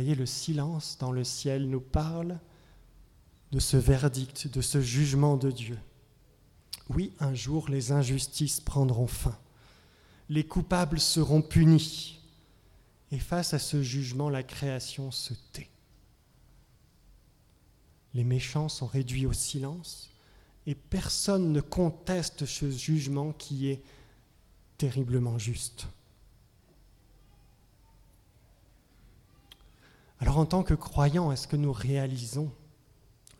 Voyez, 0.00 0.14
le 0.14 0.26
silence 0.26 0.98
dans 0.98 1.12
le 1.12 1.24
ciel 1.24 1.68
nous 1.68 1.80
parle 1.80 2.38
de 3.52 3.58
ce 3.58 3.76
verdict, 3.76 4.48
de 4.48 4.60
ce 4.60 4.80
jugement 4.80 5.36
de 5.36 5.50
Dieu. 5.50 5.78
Oui, 6.88 7.12
un 7.20 7.34
jour 7.34 7.68
les 7.68 7.92
injustices 7.92 8.60
prendront 8.60 9.06
fin, 9.06 9.38
les 10.28 10.44
coupables 10.44 11.00
seront 11.00 11.42
punis, 11.42 12.20
et 13.10 13.18
face 13.18 13.54
à 13.54 13.58
ce 13.58 13.82
jugement, 13.82 14.30
la 14.30 14.42
création 14.42 15.10
se 15.10 15.34
tait 15.52 15.70
les 18.16 18.24
méchants 18.24 18.70
sont 18.70 18.86
réduits 18.86 19.26
au 19.26 19.34
silence 19.34 20.08
et 20.66 20.74
personne 20.74 21.52
ne 21.52 21.60
conteste 21.60 22.46
ce 22.46 22.70
jugement 22.70 23.32
qui 23.32 23.68
est 23.68 23.82
terriblement 24.78 25.38
juste. 25.38 25.86
Alors 30.20 30.38
en 30.38 30.46
tant 30.46 30.62
que 30.62 30.74
croyants, 30.74 31.32
est-ce 31.32 31.48
que 31.48 31.56
nous 31.56 31.72
réalisons 31.72 32.50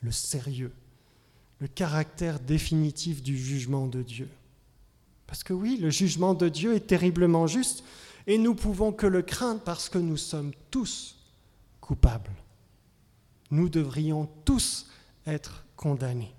le 0.03 0.13
sérieux, 0.13 0.73
le 1.61 1.69
caractère 1.69 2.39
définitif 2.39 3.23
du 3.23 3.39
jugement 3.39 3.87
de 3.87 4.03
Dieu? 4.03 4.29
Parce 5.27 5.43
que 5.43 5.53
oui, 5.53 5.79
le 5.81 5.91
jugement 5.91 6.35
de 6.35 6.49
Dieu 6.49 6.75
est 6.75 6.87
terriblement 6.87 7.47
juste 7.47 7.83
et 8.27 8.39
nous 8.39 8.55
pouvons 8.55 8.93
que 8.93 9.07
le 9.07 9.23
craindre 9.23 9.61
parce 9.61 9.89
que 9.89 9.99
nous 9.99 10.17
sommes 10.17 10.53
tous 10.71 11.17
coupables 11.81 12.33
nous 13.51 13.69
devrions 13.69 14.29
tous 14.45 14.87
être 15.27 15.65
condamnés. 15.77 16.35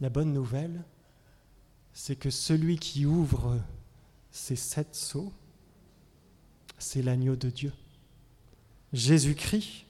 La 0.00 0.10
bonne 0.10 0.32
nouvelle, 0.32 0.84
c'est 1.92 2.16
que 2.16 2.30
celui 2.30 2.78
qui 2.78 3.06
ouvre 3.06 3.58
ces 4.30 4.56
sept 4.56 4.94
sceaux, 4.94 5.32
c'est 6.78 7.02
l'agneau 7.02 7.36
de 7.36 7.50
Dieu. 7.50 7.72
Jésus-Christ, 8.92 9.84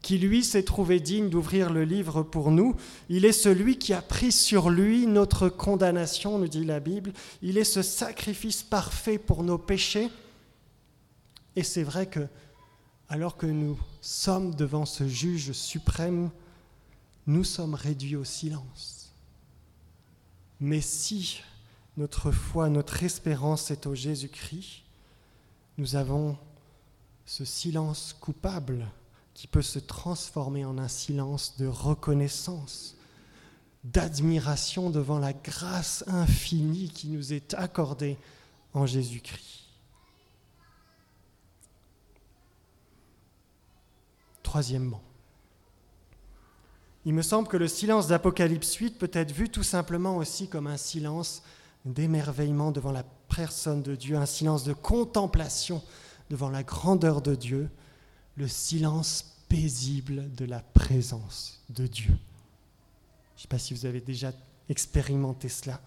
qui 0.00 0.18
lui 0.18 0.42
s'est 0.42 0.64
trouvé 0.64 0.98
digne 0.98 1.30
d'ouvrir 1.30 1.72
le 1.72 1.84
livre 1.84 2.22
pour 2.22 2.50
nous, 2.50 2.74
il 3.08 3.24
est 3.24 3.32
celui 3.32 3.78
qui 3.78 3.92
a 3.92 4.02
pris 4.02 4.32
sur 4.32 4.68
lui 4.68 5.06
notre 5.06 5.48
condamnation, 5.48 6.38
nous 6.38 6.48
dit 6.48 6.64
la 6.64 6.80
Bible. 6.80 7.12
Il 7.40 7.56
est 7.56 7.64
ce 7.64 7.82
sacrifice 7.82 8.62
parfait 8.62 9.18
pour 9.18 9.44
nos 9.44 9.58
péchés. 9.58 10.10
Et 11.54 11.62
c'est 11.62 11.84
vrai 11.84 12.06
que 12.06 12.26
alors 13.08 13.36
que 13.36 13.46
nous 13.46 13.78
sommes 14.00 14.54
devant 14.54 14.86
ce 14.86 15.06
juge 15.06 15.52
suprême, 15.52 16.30
nous 17.26 17.44
sommes 17.44 17.74
réduits 17.74 18.16
au 18.16 18.24
silence. 18.24 19.12
Mais 20.60 20.80
si 20.80 21.42
notre 21.96 22.30
foi, 22.30 22.68
notre 22.70 23.02
espérance 23.02 23.70
est 23.70 23.86
au 23.86 23.94
Jésus-Christ, 23.94 24.82
nous 25.78 25.96
avons 25.96 26.36
ce 27.24 27.44
silence 27.44 28.14
coupable 28.20 28.86
qui 29.34 29.46
peut 29.46 29.62
se 29.62 29.78
transformer 29.78 30.64
en 30.64 30.78
un 30.78 30.88
silence 30.88 31.56
de 31.56 31.66
reconnaissance, 31.66 32.96
d'admiration 33.84 34.90
devant 34.90 35.18
la 35.18 35.32
grâce 35.32 36.04
infinie 36.06 36.90
qui 36.90 37.08
nous 37.08 37.32
est 37.32 37.54
accordée 37.54 38.18
en 38.74 38.86
Jésus-Christ. 38.86 39.60
Troisièmement, 44.42 45.02
il 47.04 47.14
me 47.14 47.22
semble 47.22 47.48
que 47.48 47.56
le 47.56 47.68
silence 47.68 48.06
d'Apocalypse 48.06 48.74
8 48.74 48.98
peut 48.98 49.10
être 49.12 49.32
vu 49.32 49.48
tout 49.48 49.62
simplement 49.62 50.18
aussi 50.18 50.48
comme 50.48 50.66
un 50.66 50.76
silence 50.76 51.42
d'émerveillement 51.84 52.70
devant 52.70 52.92
la 52.92 53.02
personne 53.36 53.82
de 53.82 53.94
Dieu, 53.94 54.16
un 54.16 54.26
silence 54.26 54.64
de 54.64 54.72
contemplation 54.72 55.82
devant 56.30 56.50
la 56.50 56.62
grandeur 56.62 57.22
de 57.22 57.34
Dieu, 57.34 57.68
le 58.36 58.48
silence 58.48 59.36
paisible 59.48 60.32
de 60.34 60.44
la 60.44 60.60
présence 60.60 61.60
de 61.70 61.86
Dieu. 61.86 62.14
Je 63.36 63.40
ne 63.40 63.42
sais 63.42 63.48
pas 63.48 63.58
si 63.58 63.74
vous 63.74 63.86
avez 63.86 64.00
déjà 64.00 64.32
expérimenté 64.68 65.48
cela. 65.48 65.80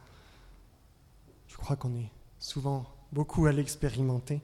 Je 1.47 1.57
crois 1.57 1.75
qu'on 1.75 1.95
est 1.95 2.11
souvent 2.39 2.85
beaucoup 3.11 3.45
à 3.45 3.51
l'expérimenter. 3.51 4.41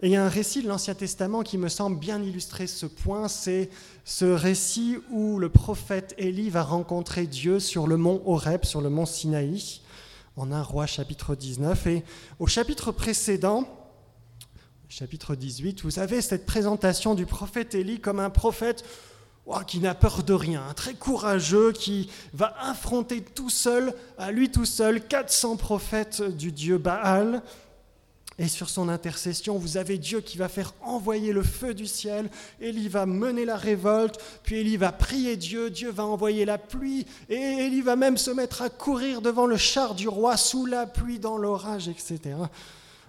Et 0.00 0.08
il 0.08 0.10
y 0.10 0.16
a 0.16 0.24
un 0.24 0.28
récit 0.28 0.62
de 0.62 0.68
l'Ancien 0.68 0.94
Testament 0.94 1.42
qui 1.42 1.56
me 1.56 1.68
semble 1.68 1.98
bien 1.98 2.20
illustrer 2.20 2.66
ce 2.66 2.86
point, 2.86 3.28
c'est 3.28 3.70
ce 4.04 4.24
récit 4.24 4.98
où 5.10 5.38
le 5.38 5.48
prophète 5.48 6.14
Élie 6.18 6.50
va 6.50 6.62
rencontrer 6.62 7.26
Dieu 7.26 7.60
sur 7.60 7.86
le 7.86 7.96
mont 7.96 8.22
Horeb, 8.26 8.64
sur 8.64 8.80
le 8.80 8.90
mont 8.90 9.06
Sinaï, 9.06 9.80
en 10.36 10.52
un 10.52 10.62
roi 10.62 10.86
chapitre 10.86 11.34
19. 11.34 11.86
Et 11.86 12.04
au 12.38 12.46
chapitre 12.46 12.92
précédent, 12.92 13.66
chapitre 14.88 15.34
18, 15.34 15.82
vous 15.82 15.98
avez 15.98 16.20
cette 16.20 16.46
présentation 16.46 17.14
du 17.14 17.26
prophète 17.26 17.74
Élie 17.74 18.00
comme 18.00 18.20
un 18.20 18.30
prophète 18.30 18.84
oh, 19.46 19.58
qui 19.66 19.80
n'a 19.80 19.94
peur 19.94 20.22
de 20.22 20.32
rien, 20.32 20.62
très 20.74 20.94
courageux, 20.94 21.72
qui 21.72 22.10
va 22.32 22.54
affronter 22.60 23.22
tout 23.22 23.50
seul, 23.50 23.94
à 24.18 24.30
lui 24.30 24.50
tout 24.50 24.66
seul, 24.66 25.00
400 25.00 25.56
prophètes 25.56 26.22
du 26.22 26.52
dieu 26.52 26.78
Baal 26.78 27.42
et 28.38 28.48
sur 28.48 28.68
son 28.68 28.88
intercession, 28.88 29.58
vous 29.58 29.76
avez 29.76 29.96
Dieu 29.96 30.20
qui 30.20 30.38
va 30.38 30.48
faire 30.48 30.74
envoyer 30.82 31.32
le 31.32 31.42
feu 31.42 31.72
du 31.72 31.86
ciel, 31.86 32.28
Élie 32.60 32.88
va 32.88 33.06
mener 33.06 33.44
la 33.44 33.56
révolte, 33.56 34.20
puis 34.42 34.56
Élie 34.56 34.76
va 34.76 34.90
prier 34.90 35.36
Dieu, 35.36 35.70
Dieu 35.70 35.90
va 35.90 36.04
envoyer 36.04 36.44
la 36.44 36.58
pluie, 36.58 37.06
et 37.28 37.34
Élie 37.36 37.80
va 37.80 37.94
même 37.94 38.16
se 38.16 38.32
mettre 38.32 38.62
à 38.62 38.70
courir 38.70 39.22
devant 39.22 39.46
le 39.46 39.56
char 39.56 39.94
du 39.94 40.08
roi 40.08 40.36
sous 40.36 40.66
la 40.66 40.86
pluie, 40.86 41.20
dans 41.20 41.38
l'orage, 41.38 41.88
etc. 41.88 42.36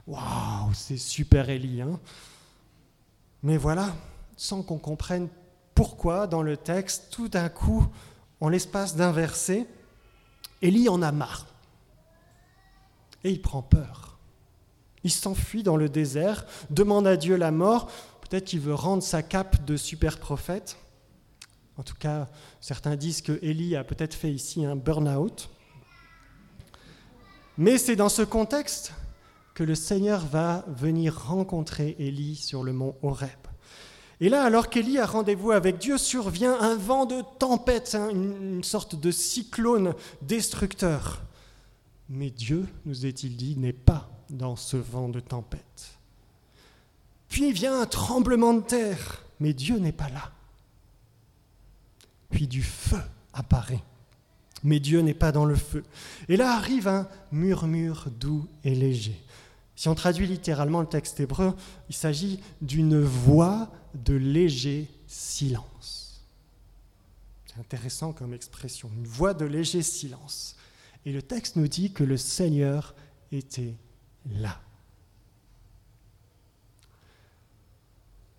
Waouh, 0.05 0.73
c'est 0.73 0.97
super 0.97 1.49
Élie. 1.49 1.81
Hein 1.81 1.99
Mais 3.41 3.57
voilà, 3.57 3.95
sans 4.37 4.61
qu'on 4.61 4.77
comprenne 4.77 5.27
pourquoi 5.73 6.27
dans 6.27 6.43
le 6.43 6.55
texte, 6.55 7.07
tout 7.09 7.29
d'un 7.29 7.49
coup, 7.49 7.87
en 8.41 8.49
l'espace 8.49 8.95
d'un 8.95 9.11
verset, 9.11 9.65
Élie 10.61 10.87
en 10.87 11.01
a 11.01 11.11
marre. 11.11 11.47
Et 13.23 13.31
il 13.31 13.41
prend 13.41 13.63
peur 13.63 14.14
Il 15.05 15.11
s'enfuit 15.11 15.61
dans 15.61 15.77
le 15.77 15.87
désert, 15.87 16.47
demande 16.71 17.05
à 17.05 17.15
Dieu 17.15 17.35
la 17.35 17.51
mort, 17.51 17.91
peut-être 18.21 18.45
qu'il 18.45 18.59
veut 18.59 18.73
rendre 18.73 19.03
sa 19.03 19.21
cape 19.21 19.63
de 19.63 19.77
super 19.77 20.17
prophète. 20.17 20.77
En 21.77 21.83
tout 21.83 21.93
cas, 21.93 22.27
certains 22.59 22.95
disent 22.95 23.21
que 23.21 23.37
Élie 23.43 23.75
a 23.75 23.83
peut-être 23.83 24.15
fait 24.15 24.31
ici 24.31 24.65
un 24.65 24.75
burn-out. 24.75 25.51
Mais 27.59 27.77
c'est 27.77 27.95
dans 27.95 28.09
ce 28.09 28.23
contexte 28.23 28.93
que 29.53 29.63
le 29.63 29.75
Seigneur 29.75 30.25
va 30.25 30.65
venir 30.69 31.27
rencontrer 31.27 31.95
Élie 31.99 32.35
sur 32.35 32.63
le 32.63 32.73
mont 32.73 32.95
Horeb. 33.03 33.29
Et 34.21 34.29
là, 34.29 34.43
alors 34.43 34.71
qu'Élie 34.71 34.97
a 34.97 35.05
rendez-vous 35.05 35.51
avec 35.51 35.77
Dieu, 35.77 35.99
survient 35.99 36.59
un 36.59 36.75
vent 36.75 37.05
de 37.05 37.21
tempête, 37.37 37.93
hein, 37.93 38.09
une, 38.09 38.63
sorte 38.63 38.99
de 38.99 39.11
cyclone 39.11 39.93
destructeur. 40.23 41.21
Mais 42.09 42.31
Dieu, 42.31 42.65
nous 42.85 43.05
est-il 43.05 43.37
dit, 43.37 43.55
n'est 43.55 43.71
pas 43.71 44.09
dans 44.29 44.55
ce 44.55 44.77
vent 44.77 45.09
de 45.09 45.19
tempête. 45.19 45.97
Puis 47.29 47.51
vient 47.51 47.81
un 47.81 47.85
tremblement 47.85 48.53
de 48.53 48.61
terre, 48.61 49.23
mais 49.39 49.53
Dieu 49.53 49.77
n'est 49.77 49.91
pas 49.91 50.09
là. 50.09 50.31
Puis 52.29 52.47
du 52.47 52.63
feu 52.63 53.01
apparaît, 53.33 53.83
mais 54.63 54.79
Dieu 54.79 55.01
n'est 55.01 55.13
pas 55.13 55.31
dans 55.31 55.45
le 55.45 55.55
feu. 55.55 55.83
Et 56.29 56.37
là 56.37 56.55
arrive 56.55 56.87
un 56.87 57.07
murmure 57.31 58.07
doux 58.19 58.47
et 58.63 58.75
léger. 58.75 59.21
Si 59.75 59.89
on 59.89 59.95
traduit 59.95 60.27
littéralement 60.27 60.81
le 60.81 60.87
texte 60.87 61.19
hébreu, 61.19 61.53
il 61.89 61.95
s'agit 61.95 62.39
d'une 62.61 63.01
voix 63.01 63.69
de 63.93 64.13
léger 64.13 64.89
silence. 65.07 66.23
C'est 67.45 67.59
intéressant 67.59 68.13
comme 68.13 68.33
expression, 68.33 68.89
une 68.97 69.07
voix 69.07 69.33
de 69.33 69.45
léger 69.45 69.81
silence. 69.81 70.55
Et 71.05 71.11
le 71.11 71.21
texte 71.21 71.55
nous 71.55 71.67
dit 71.67 71.91
que 71.91 72.03
le 72.03 72.17
Seigneur 72.17 72.95
était 73.31 73.75
là. 74.31 74.59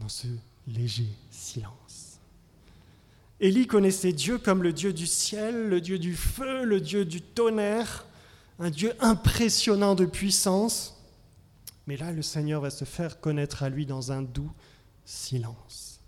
Dans 0.00 0.09
ce 0.09 0.26
léger 0.66 1.09
silence. 1.31 2.19
Élie 3.38 3.66
connaissait 3.66 4.12
Dieu 4.12 4.38
comme 4.38 4.62
le 4.62 4.73
Dieu 4.73 4.93
du 4.93 5.07
ciel, 5.07 5.69
le 5.69 5.81
Dieu 5.81 5.99
du 5.99 6.14
feu, 6.14 6.64
le 6.64 6.81
Dieu 6.81 7.05
du 7.05 7.21
tonnerre, 7.21 8.07
un 8.59 8.71
Dieu 8.71 8.95
impressionnant 9.00 9.95
de 9.95 10.07
puissance. 10.07 10.97
Mais 11.87 11.97
là, 11.97 12.12
le 12.12 12.23
Seigneur 12.23 12.62
va 12.62 12.71
se 12.71 12.85
faire 12.85 13.21
connaître 13.21 13.62
à 13.62 13.69
lui 13.69 13.85
dans 13.85 14.11
un 14.11 14.23
doux 14.23 14.50
silence. 15.05 16.00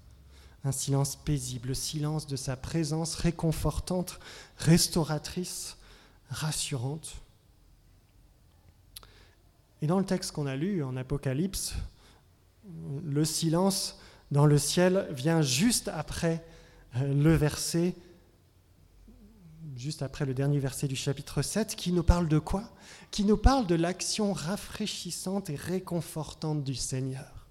Un 0.64 0.73
silence 0.73 1.16
paisible, 1.16 1.68
le 1.68 1.75
silence 1.75 2.26
de 2.26 2.37
sa 2.37 2.56
présence 2.56 3.14
réconfortante, 3.14 4.18
restauratrice, 4.56 5.76
rassurante. 6.30 7.16
Et 9.80 9.87
dans 9.87 9.99
le 9.99 10.04
texte 10.04 10.32
qu'on 10.32 10.47
a 10.47 10.56
lu 10.56 10.82
en 10.82 10.97
Apocalypse, 10.97 11.75
le 13.04 13.25
silence 13.25 13.99
dans 14.30 14.47
le 14.47 14.58
ciel 14.58 15.06
vient 15.11 15.40
juste 15.40 15.88
après 15.88 16.44
euh, 16.97 17.14
le 17.14 17.35
verset, 17.35 17.94
juste 19.76 20.02
après 20.02 20.26
le 20.26 20.35
dernier 20.35 20.58
verset 20.58 20.88
du 20.88 20.97
chapitre 20.97 21.42
7, 21.42 21.76
qui 21.76 21.92
nous 21.92 22.02
parle 22.02 22.28
de 22.28 22.38
quoi? 22.38 22.64
Qui 23.11 23.25
nous 23.25 23.37
parle 23.37 23.66
de 23.66 23.75
l'action 23.75 24.32
rafraîchissante 24.32 25.49
et 25.50 25.56
réconfortante 25.56 26.64
du 26.64 26.75
Seigneur. 26.75 27.47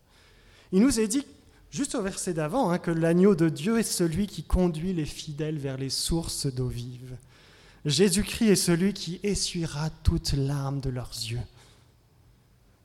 Il 0.72 0.82
nous 0.82 1.00
est 1.00 1.08
dit, 1.08 1.26
juste 1.72 1.96
au 1.96 2.02
verset 2.02 2.34
d'avant, 2.34 2.70
hein, 2.70 2.78
que 2.78 2.92
l'agneau 2.92 3.36
de 3.36 3.50
Dieu 3.50 3.80
est 3.80 3.84
celui 3.84 4.28
qui 4.28 4.44
conduit 4.44 4.94
les 4.94 5.06
fidèles 5.06 5.58
vers 5.58 5.78
les 5.78 5.90
sources 5.90 6.46
d'eau 6.48 6.68
vive. 6.68 7.16
Jésus-Christ 7.86 8.50
est 8.50 8.56
celui 8.56 8.94
qui 8.94 9.20
essuiera 9.24 9.90
toute 10.04 10.34
larmes 10.34 10.82
de 10.82 10.90
leurs 10.90 11.12
yeux. 11.12 11.40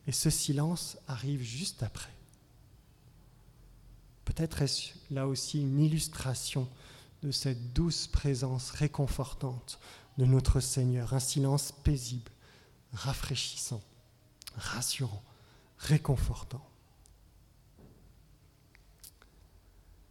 Et 0.07 0.13
ce 0.13 0.31
silence 0.31 0.99
arrive 1.07 1.43
juste 1.43 1.83
après. 1.83 2.13
Peut-être 4.25 4.63
est-ce 4.63 4.93
là 5.11 5.27
aussi 5.27 5.61
une 5.61 5.81
illustration 5.81 6.69
de 7.23 7.31
cette 7.31 7.73
douce 7.73 8.07
présence 8.07 8.71
réconfortante 8.71 9.79
de 10.19 10.25
notre 10.25 10.61
Seigneur, 10.61 11.15
un 11.15 11.21
silence 11.21 11.73
paisible, 11.73 12.31
rafraîchissant, 12.93 13.83
rassurant, 14.57 15.23
réconfortant. 15.79 16.65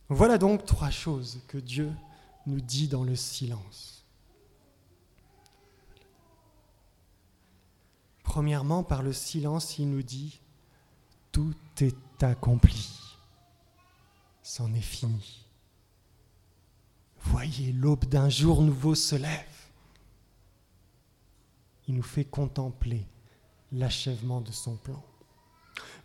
Voilà 0.10 0.38
donc 0.38 0.66
trois 0.66 0.90
choses 0.90 1.40
que 1.48 1.58
Dieu 1.58 1.92
nous 2.46 2.60
dit 2.60 2.88
dans 2.88 3.04
le 3.04 3.16
silence. 3.16 4.01
Premièrement, 8.32 8.82
par 8.82 9.04
le 9.04 9.12
silence, 9.12 9.78
il 9.78 9.90
nous 9.90 10.04
dit, 10.04 10.40
tout 11.34 11.54
est 11.82 12.24
accompli, 12.24 12.90
c'en 14.42 14.74
est 14.74 14.80
fini. 14.80 15.46
Voyez, 17.24 17.74
l'aube 17.74 18.06
d'un 18.06 18.30
jour 18.30 18.62
nouveau 18.62 18.96
se 18.96 19.18
lève. 19.18 19.68
Il 21.90 21.96
nous 21.96 22.04
fait 22.04 22.24
contempler 22.24 23.06
l'achèvement 23.74 24.40
de 24.40 24.54
son 24.54 24.78
plan. 24.78 25.04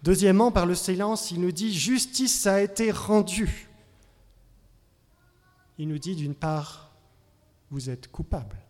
Deuxièmement, 0.03 0.51
par 0.51 0.67
le 0.67 0.75
silence, 0.75 1.31
il 1.31 1.41
nous 1.41 1.53
dit, 1.53 1.73
justice 1.73 2.45
a 2.49 2.61
été 2.61 2.91
rendue. 2.91 3.69
Il 5.79 5.87
nous 5.87 5.99
dit 6.01 6.17
d'une 6.17 6.35
part, 6.35 6.91
vous 7.71 7.89
êtes 7.89 8.11
coupable. 8.11 8.66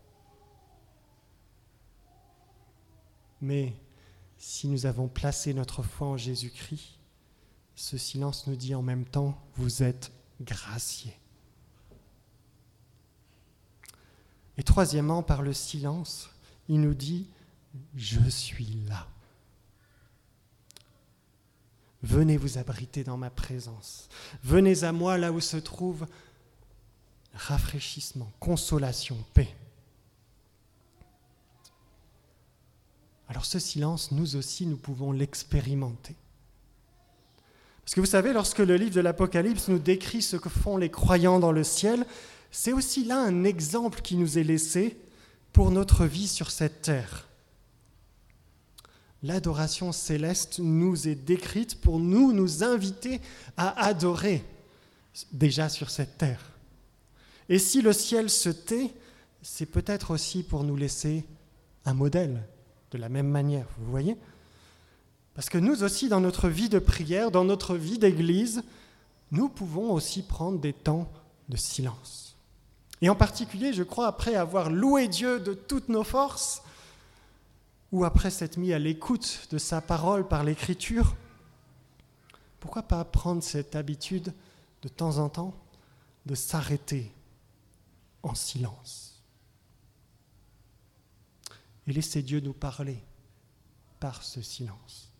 Mais 3.41 3.73
si 4.37 4.67
nous 4.67 4.85
avons 4.85 5.07
placé 5.07 5.53
notre 5.53 5.83
foi 5.83 6.07
en 6.07 6.17
Jésus-Christ, 6.17 6.97
ce 7.75 7.97
silence 7.97 8.47
nous 8.47 8.55
dit 8.55 8.75
en 8.75 8.81
même 8.81 9.05
temps, 9.05 9.39
vous 9.55 9.83
êtes 9.83 10.11
graciés. 10.41 11.17
Et 14.57 14.63
troisièmement, 14.63 15.21
par 15.21 15.43
le 15.43 15.53
silence, 15.53 16.29
il 16.67 16.81
nous 16.81 16.95
dit, 16.95 17.27
je 17.95 18.27
suis 18.29 18.79
là. 18.87 19.07
Venez 22.03 22.37
vous 22.37 22.57
abriter 22.57 23.03
dans 23.03 23.17
ma 23.17 23.29
présence. 23.29 24.09
Venez 24.43 24.83
à 24.83 24.91
moi 24.91 25.17
là 25.17 25.31
où 25.31 25.39
se 25.39 25.57
trouve 25.57 26.07
rafraîchissement, 27.33 28.31
consolation, 28.39 29.17
paix. 29.33 29.55
Alors 33.29 33.45
ce 33.45 33.59
silence, 33.59 34.11
nous 34.11 34.35
aussi, 34.35 34.65
nous 34.65 34.77
pouvons 34.77 35.11
l'expérimenter. 35.11 36.15
Parce 37.83 37.95
que 37.95 37.99
vous 37.99 38.05
savez, 38.05 38.33
lorsque 38.33 38.59
le 38.59 38.75
livre 38.75 38.95
de 38.95 39.01
l'Apocalypse 39.01 39.67
nous 39.67 39.79
décrit 39.79 40.21
ce 40.21 40.37
que 40.37 40.49
font 40.49 40.77
les 40.77 40.89
croyants 40.89 41.39
dans 41.39 41.51
le 41.51 41.63
ciel, 41.63 42.05
c'est 42.51 42.73
aussi 42.73 43.03
là 43.03 43.19
un 43.19 43.43
exemple 43.43 44.01
qui 44.01 44.15
nous 44.15 44.37
est 44.37 44.43
laissé 44.43 44.97
pour 45.53 45.71
notre 45.71 46.05
vie 46.05 46.27
sur 46.27 46.51
cette 46.51 46.81
terre. 46.81 47.27
L'adoration 49.23 49.91
céleste 49.91 50.59
nous 50.59 51.07
est 51.07 51.15
décrite 51.15 51.81
pour 51.81 51.99
nous 51.99 52.33
nous 52.33 52.63
inviter 52.63 53.19
à 53.57 53.85
adorer 53.85 54.43
déjà 55.31 55.69
sur 55.69 55.89
cette 55.89 56.17
terre. 56.17 56.51
Et 57.49 57.59
si 57.59 57.81
le 57.81 57.93
ciel 57.93 58.29
se 58.29 58.49
tait, 58.49 58.91
c'est 59.41 59.65
peut-être 59.65 60.11
aussi 60.11 60.43
pour 60.43 60.63
nous 60.63 60.75
laisser 60.75 61.25
un 61.85 61.93
modèle 61.93 62.43
de 62.91 62.97
la 62.97 63.09
même 63.09 63.27
manière, 63.27 63.65
vous 63.79 63.91
voyez 63.91 64.17
Parce 65.33 65.49
que 65.49 65.57
nous 65.57 65.83
aussi, 65.83 66.09
dans 66.09 66.21
notre 66.21 66.49
vie 66.49 66.69
de 66.69 66.79
prière, 66.79 67.31
dans 67.31 67.45
notre 67.45 67.75
vie 67.75 67.99
d'église, 67.99 68.63
nous 69.31 69.49
pouvons 69.49 69.91
aussi 69.91 70.23
prendre 70.23 70.59
des 70.59 70.73
temps 70.73 71.09
de 71.49 71.57
silence. 71.57 72.35
Et 73.01 73.09
en 73.09 73.15
particulier, 73.15 73.73
je 73.73 73.83
crois, 73.83 74.07
après 74.07 74.35
avoir 74.35 74.69
loué 74.69 75.07
Dieu 75.07 75.39
de 75.39 75.53
toutes 75.53 75.89
nos 75.89 76.03
forces, 76.03 76.63
ou 77.91 78.03
après 78.03 78.29
s'être 78.29 78.57
mis 78.57 78.73
à 78.73 78.79
l'écoute 78.79 79.47
de 79.51 79.57
sa 79.57 79.81
parole 79.81 80.27
par 80.27 80.43
l'écriture, 80.43 81.15
pourquoi 82.59 82.83
pas 82.83 83.03
prendre 83.05 83.43
cette 83.43 83.75
habitude 83.75 84.33
de 84.81 84.89
temps 84.89 85.19
en 85.19 85.29
temps 85.29 85.53
de 86.25 86.35
s'arrêter 86.35 87.11
en 88.23 88.33
silence? 88.35 89.06
Et 91.87 91.93
laisser 91.93 92.21
Dieu 92.21 92.39
nous 92.39 92.53
parler 92.53 93.03
par 93.99 94.23
ce 94.23 94.41
silence. 94.41 95.11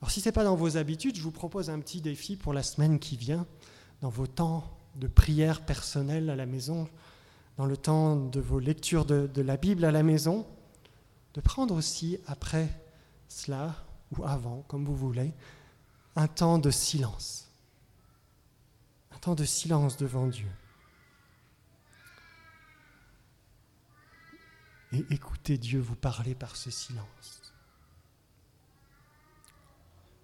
Alors 0.00 0.10
si 0.10 0.20
ce 0.20 0.28
n'est 0.28 0.32
pas 0.32 0.44
dans 0.44 0.56
vos 0.56 0.76
habitudes, 0.76 1.16
je 1.16 1.22
vous 1.22 1.30
propose 1.30 1.70
un 1.70 1.80
petit 1.80 2.00
défi 2.00 2.36
pour 2.36 2.52
la 2.52 2.62
semaine 2.62 2.98
qui 2.98 3.16
vient, 3.16 3.46
dans 4.00 4.08
vos 4.08 4.26
temps 4.26 4.78
de 4.96 5.06
prière 5.06 5.64
personnelle 5.64 6.30
à 6.30 6.36
la 6.36 6.46
maison, 6.46 6.88
dans 7.56 7.66
le 7.66 7.76
temps 7.76 8.16
de 8.16 8.40
vos 8.40 8.58
lectures 8.58 9.04
de, 9.04 9.26
de 9.26 9.42
la 9.42 9.56
Bible 9.56 9.84
à 9.84 9.90
la 9.90 10.02
maison, 10.02 10.46
de 11.34 11.40
prendre 11.40 11.74
aussi 11.74 12.18
après 12.26 12.68
cela, 13.28 13.74
ou 14.16 14.24
avant, 14.24 14.62
comme 14.68 14.84
vous 14.84 14.96
voulez, 14.96 15.32
un 16.14 16.28
temps 16.28 16.58
de 16.58 16.70
silence. 16.70 17.50
Un 19.12 19.18
temps 19.18 19.34
de 19.34 19.44
silence 19.44 19.96
devant 19.96 20.26
Dieu. 20.26 20.48
Et 24.92 25.04
écoutez 25.10 25.58
Dieu 25.58 25.80
vous 25.80 25.96
parler 25.96 26.34
par 26.34 26.56
ce 26.56 26.70
silence. 26.70 27.52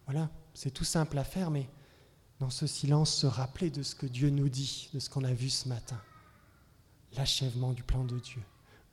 Voilà, 0.07 0.31
c'est 0.55 0.71
tout 0.71 0.85
simple 0.85 1.19
à 1.19 1.25
faire, 1.25 1.51
mais 1.51 1.69
dans 2.41 2.51
ce 2.51 2.67
silence, 2.67 3.15
se 3.15 3.27
rappeler 3.27 3.71
de 3.71 3.83
ce 3.83 3.95
que 3.95 4.07
Dieu 4.07 4.31
nous 4.31 4.49
dit, 4.49 4.91
de 4.93 4.99
ce 4.99 5.09
qu'on 5.09 5.25
a 5.25 5.33
vu 5.33 5.49
ce 5.49 5.69
matin. 5.69 6.01
L'achèvement 7.17 7.73
du 7.73 7.83
plan 7.83 8.05
de 8.05 8.19
Dieu, 8.19 8.43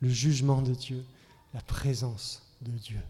le 0.00 0.08
jugement 0.08 0.62
de 0.62 0.74
Dieu, 0.74 1.04
la 1.52 1.60
présence 1.60 2.42
de 2.60 2.70
Dieu. 2.70 3.00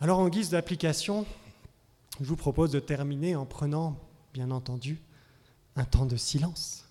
Alors 0.00 0.18
en 0.18 0.28
guise 0.28 0.50
d'application, 0.50 1.26
je 2.20 2.26
vous 2.26 2.36
propose 2.36 2.70
de 2.70 2.80
terminer 2.80 3.34
en 3.34 3.46
prenant, 3.46 3.98
bien 4.32 4.50
entendu, 4.50 5.00
un 5.74 5.84
temps 5.84 6.06
de 6.06 6.16
silence. 6.16 6.85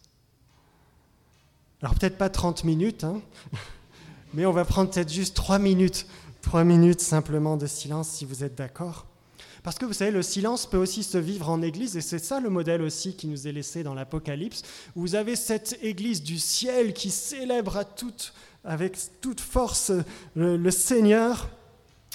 Alors 1.86 1.93
peut-être 1.93 2.17
pas 2.17 2.30
30 2.30 2.63
minutes, 2.63 3.04
hein, 3.04 3.21
mais 4.34 4.48
on 4.48 4.52
va 4.52 4.65
prendre 4.65 4.89
peut-être 4.89 5.13
juste 5.13 5.36
3 5.36 5.60
minutes, 5.60 6.08
3 6.41 6.63
minutes 6.63 7.00
simplement 7.00 7.58
de 7.58 7.67
silence 7.67 8.10
si 8.10 8.26
vous 8.26 8.43
êtes 8.43 8.56
d'accord. 8.56 9.06
Parce 9.62 9.78
que 9.78 9.86
vous 9.86 9.93
savez, 9.93 10.10
le 10.10 10.24
silence 10.24 10.65
peut 10.65 10.80
aussi 10.80 11.04
se 11.04 11.19
vivre 11.19 11.48
en 11.48 11.62
Église, 11.62 11.95
et 11.95 12.02
c'est 12.02 12.17
ça 12.17 12.39
le 12.39 12.50
modèle 12.50 12.82
aussi 12.82 13.15
qui 13.15 13.28
nous 13.28 13.48
est 13.48 13.52
laissé 13.52 13.84
dans 13.84 13.93
l'Apocalypse. 13.93 14.63
Vous 14.95 15.13
avez 15.13 15.36
cette 15.36 15.78
Église 15.84 16.24
du 16.24 16.39
ciel 16.39 16.91
qui 16.91 17.12
célèbre 17.12 17.78
avec 18.63 18.98
toute 19.21 19.39
force 19.39 19.91
le, 20.36 20.71
Seigneur. 20.71 21.52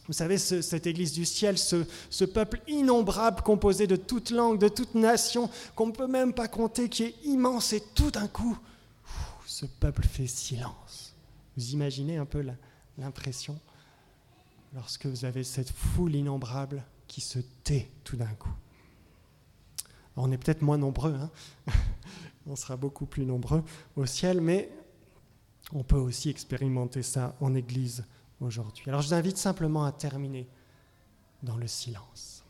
Vous 0.08 0.14
savez, 0.14 0.38
cette 0.38 0.88
Église 0.88 1.12
du 1.12 1.24
ciel, 1.24 1.58
ce, 1.58 1.84
ce, 2.10 2.24
peuple 2.24 2.60
innombrable 2.66 3.42
composé 3.42 3.86
de 3.86 3.94
toutes 3.94 4.30
langues, 4.30 4.58
de 4.58 4.66
toutes 4.66 4.96
nations, 4.96 5.48
qu'on 5.76 5.86
ne 5.86 5.92
peut 5.92 6.08
même 6.08 6.32
pas 6.32 6.48
compter, 6.48 6.88
qui 6.88 7.04
est 7.04 7.14
immense, 7.22 7.72
et 7.72 7.84
tout 7.94 8.10
d'un 8.10 8.26
coup, 8.26 8.58
ce 9.60 9.66
peuple 9.66 10.06
fait 10.06 10.26
silence. 10.26 11.14
Vous 11.54 11.72
imaginez 11.72 12.16
un 12.16 12.24
peu 12.24 12.42
l'impression 12.96 13.60
lorsque 14.74 15.04
vous 15.04 15.26
avez 15.26 15.44
cette 15.44 15.68
foule 15.70 16.14
innombrable 16.14 16.82
qui 17.06 17.20
se 17.20 17.40
tait 17.62 17.90
tout 18.02 18.16
d'un 18.16 18.34
coup. 18.36 18.54
on 20.16 20.32
est 20.32 20.38
peut-être 20.38 20.62
moins 20.62 20.78
nombreux, 20.78 21.14
hein 21.14 21.30
on 22.46 22.56
sera 22.56 22.78
beaucoup 22.78 23.04
plus 23.04 23.26
nombreux 23.26 23.62
au 23.96 24.06
ciel, 24.06 24.40
mais 24.40 24.70
on 25.74 25.84
peut 25.84 25.98
aussi 25.98 26.30
expérimenter 26.30 27.02
ça 27.02 27.36
en 27.42 27.54
Église 27.54 28.06
aujourd'hui. 28.40 28.84
Alors 28.86 29.02
je 29.02 29.08
vous 29.08 29.14
invite 29.14 29.36
simplement 29.36 29.84
à 29.84 29.92
terminer 29.92 30.48
dans 31.42 31.58
le 31.58 31.66
silence. 31.66 32.44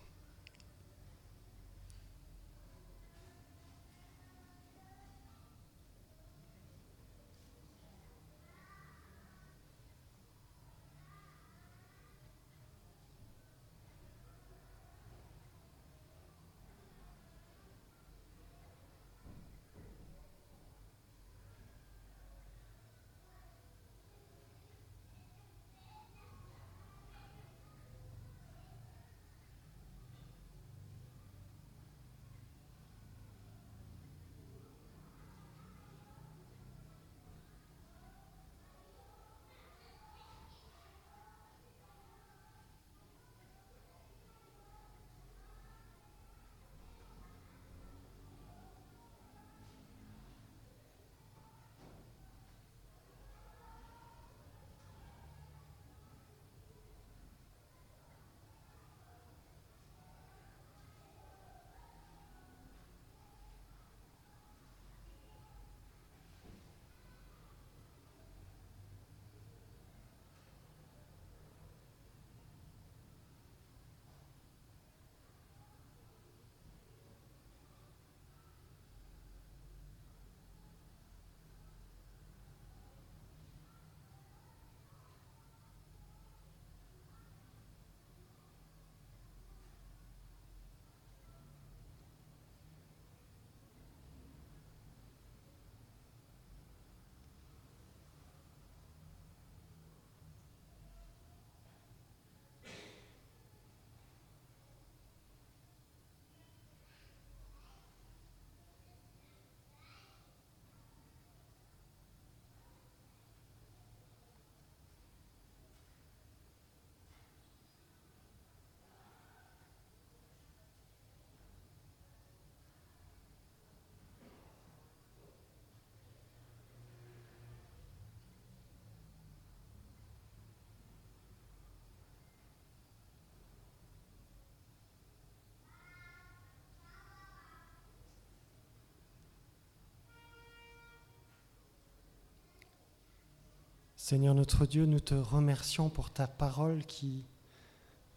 Seigneur 144.10 144.34
notre 144.34 144.66
Dieu, 144.66 144.86
nous 144.86 144.98
te 144.98 145.14
remercions 145.14 145.88
pour 145.88 146.10
ta 146.10 146.26
parole 146.26 146.84
qui 146.84 147.22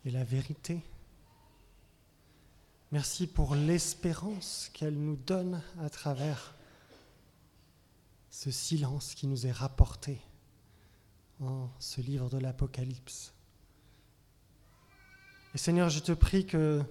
est 0.07 0.09
la 0.09 0.23
vérité. 0.23 0.81
Merci 2.91 3.27
pour 3.27 3.53
l'espérance 3.53 4.71
qu'elle 4.73 4.97
nous 4.97 5.17
donne 5.17 5.61
à 5.79 5.91
travers 5.91 6.55
ce 8.31 8.49
silence 8.49 9.13
qui 9.13 9.27
nous 9.27 9.45
est 9.45 9.51
rapporté 9.51 10.19
en 11.39 11.69
ce 11.77 12.01
livre 12.01 12.27
de 12.27 12.39
l'Apocalypse. 12.39 13.31
Et 15.53 15.59
Seigneur, 15.59 15.89
je 15.91 15.99
te 15.99 16.11
prie 16.11 16.47
que 16.47 16.81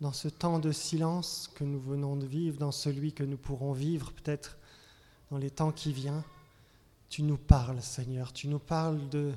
dans 0.00 0.12
ce 0.12 0.28
temps 0.28 0.60
de 0.60 0.70
silence 0.70 1.50
que 1.56 1.64
nous 1.64 1.80
venons 1.80 2.14
de 2.14 2.26
vivre, 2.26 2.58
dans 2.58 2.70
celui 2.70 3.12
que 3.12 3.24
nous 3.24 3.38
pourrons 3.38 3.72
vivre 3.72 4.12
peut-être 4.12 4.56
dans 5.32 5.38
les 5.38 5.50
temps 5.50 5.72
qui 5.72 5.92
viennent, 5.92 6.22
tu 7.10 7.24
nous 7.24 7.36
parles, 7.36 7.82
Seigneur, 7.82 8.32
tu 8.32 8.46
nous 8.46 8.60
parles 8.60 9.08
de 9.08 9.34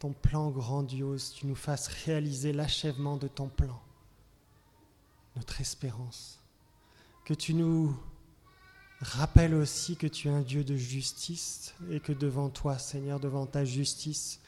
ton 0.00 0.12
plan 0.12 0.50
grandiose, 0.50 1.32
tu 1.32 1.46
nous 1.46 1.54
fasses 1.54 1.86
réaliser 1.86 2.52
l'achèvement 2.52 3.16
de 3.16 3.28
ton 3.28 3.48
plan, 3.48 3.80
notre 5.36 5.60
espérance. 5.60 6.40
Que 7.24 7.32
tu 7.32 7.54
nous 7.54 7.96
rappelles 9.00 9.54
aussi 9.54 9.96
que 9.96 10.08
tu 10.08 10.26
es 10.26 10.32
un 10.32 10.40
Dieu 10.40 10.64
de 10.64 10.76
justice 10.76 11.74
et 11.92 12.00
que 12.00 12.12
devant 12.12 12.50
toi, 12.50 12.76
Seigneur, 12.76 13.20
devant 13.20 13.46
ta 13.46 13.64
justice, 13.64 14.40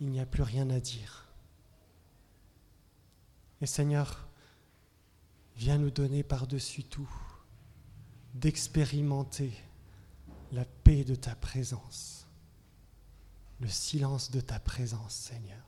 il 0.00 0.08
n'y 0.08 0.18
a 0.18 0.26
plus 0.26 0.42
rien 0.42 0.68
à 0.68 0.80
dire. 0.80 1.28
Et 3.60 3.66
Seigneur, 3.66 4.26
viens 5.56 5.78
nous 5.78 5.90
donner 5.90 6.24
par-dessus 6.24 6.82
tout 6.82 7.08
d'expérimenter 8.34 9.52
de 10.92 11.14
ta 11.14 11.34
présence, 11.34 12.26
le 13.60 13.68
silence 13.68 14.30
de 14.30 14.40
ta 14.40 14.60
présence, 14.60 15.14
Seigneur. 15.14 15.64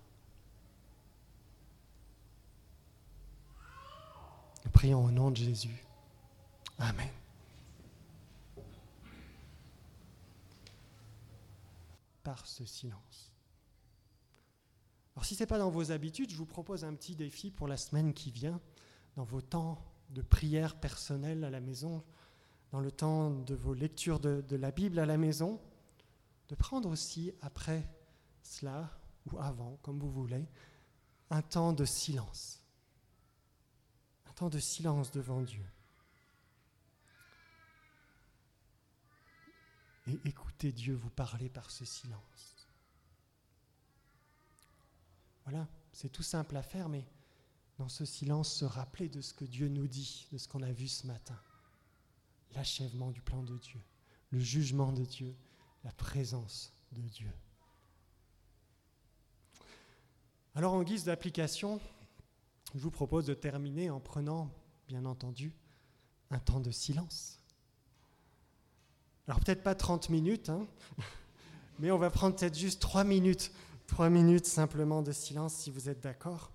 Nous 4.65 4.71
prions 4.71 5.03
au 5.03 5.11
nom 5.11 5.31
de 5.31 5.37
Jésus. 5.37 5.83
Amen. 6.79 7.09
Par 12.23 12.47
ce 12.47 12.65
silence, 12.67 13.33
Alors 15.17 15.25
si 15.25 15.35
ce 15.35 15.43
n'est 15.43 15.47
pas 15.47 15.59
dans 15.59 15.71
vos 15.71 15.91
habitudes, 15.91 16.31
je 16.31 16.37
vous 16.37 16.47
propose 16.47 16.85
un 16.85 16.95
petit 16.95 17.17
défi 17.17 17.51
pour 17.51 17.69
la 17.69 17.77
semaine 17.77 18.13
qui 18.13 18.31
vient, 18.31 18.61
dans 19.17 19.25
vos 19.25 19.41
temps 19.41 19.83
de 20.11 20.23
prière 20.23 20.79
personnelle 20.79 21.45
à 21.45 21.51
la 21.51 21.61
maison, 21.61 22.03
dans 22.75 22.81
le 22.81 22.91
temps 22.91 23.31
de 23.31 23.55
vos 23.55 23.73
lectures 23.73 24.19
de, 24.19 24.41
de 24.41 24.57
la 24.57 24.73
Bible 24.73 24.99
à 24.99 25.07
la 25.07 25.17
maison, 25.17 25.61
de 26.49 26.57
prendre 26.57 26.89
aussi 26.89 27.33
après 27.41 27.89
cela, 28.43 28.99
ou 29.31 29.39
avant, 29.39 29.77
comme 29.81 30.01
vous 30.01 30.11
voulez, 30.11 30.45
un 31.31 31.41
temps 31.41 31.73
de 31.73 31.85
silence. 31.85 32.65
Un 34.27 34.33
temps 34.33 34.49
de 34.49 34.59
silence 34.59 35.13
devant 35.13 35.41
Dieu. 35.43 35.65
Et 40.09 40.19
écoutez 40.25 40.73
Dieu 40.73 40.97
vous 40.97 41.11
parler 41.11 41.49
par 41.49 41.71
ce 41.71 41.85
silence. 41.85 42.67
Voilà, 45.45 45.69
c'est 45.93 46.11
tout 46.11 46.25
simple 46.25 46.57
à 46.57 46.63
faire, 46.65 46.89
mais 46.89 47.07
dans 47.79 47.89
ce 47.89 48.05
silence, 48.05 48.53
se 48.53 48.65
rappeler 48.65 49.09
de 49.09 49.21
ce 49.21 49.33
que 49.33 49.45
Dieu 49.45 49.69
nous 49.69 49.87
dit, 49.87 50.27
de 50.33 50.39
ce 50.39 50.49
qu'on 50.49 50.63
a 50.63 50.73
vu 50.73 50.89
ce 50.89 51.07
matin. 51.07 51.39
L'achèvement 52.55 53.11
du 53.11 53.21
plan 53.21 53.43
de 53.43 53.57
Dieu, 53.59 53.81
le 54.31 54.39
jugement 54.39 54.93
de 54.93 55.05
Dieu, 55.05 55.35
la 55.83 55.93
présence 55.93 56.73
de 56.93 57.03
Dieu. 57.03 57.31
Alors 60.55 60.73
en 60.75 60.83
guise 60.85 61.05
d'application, 61.05 61.81
je 62.75 62.81
vous 62.81 62.91
propose 62.91 63.27
de 63.27 63.35
terminer 63.35 63.91
en 63.91 63.99
prenant, 63.99 64.51
bien 64.87 65.05
entendu, 65.05 65.53
un 66.31 66.39
temps 66.39 66.61
de 66.61 66.71
silence. 66.71 67.41
Alors 69.27 69.41
peut-être 69.41 69.63
pas 69.63 69.75
30 69.75 70.11
minutes, 70.11 70.49
hein, 70.49 70.67
mais 71.81 71.91
on 71.91 71.99
va 71.99 72.11
prendre 72.11 72.37
peut-être 72.37 72.57
juste 72.57 72.81
3 72.81 73.03
minutes, 73.03 73.51
3 73.89 74.11
minutes 74.11 74.47
simplement 74.47 75.03
de 75.03 75.11
silence 75.13 75.55
si 75.55 75.71
vous 75.71 75.89
êtes 75.89 76.01
d'accord. 76.01 76.54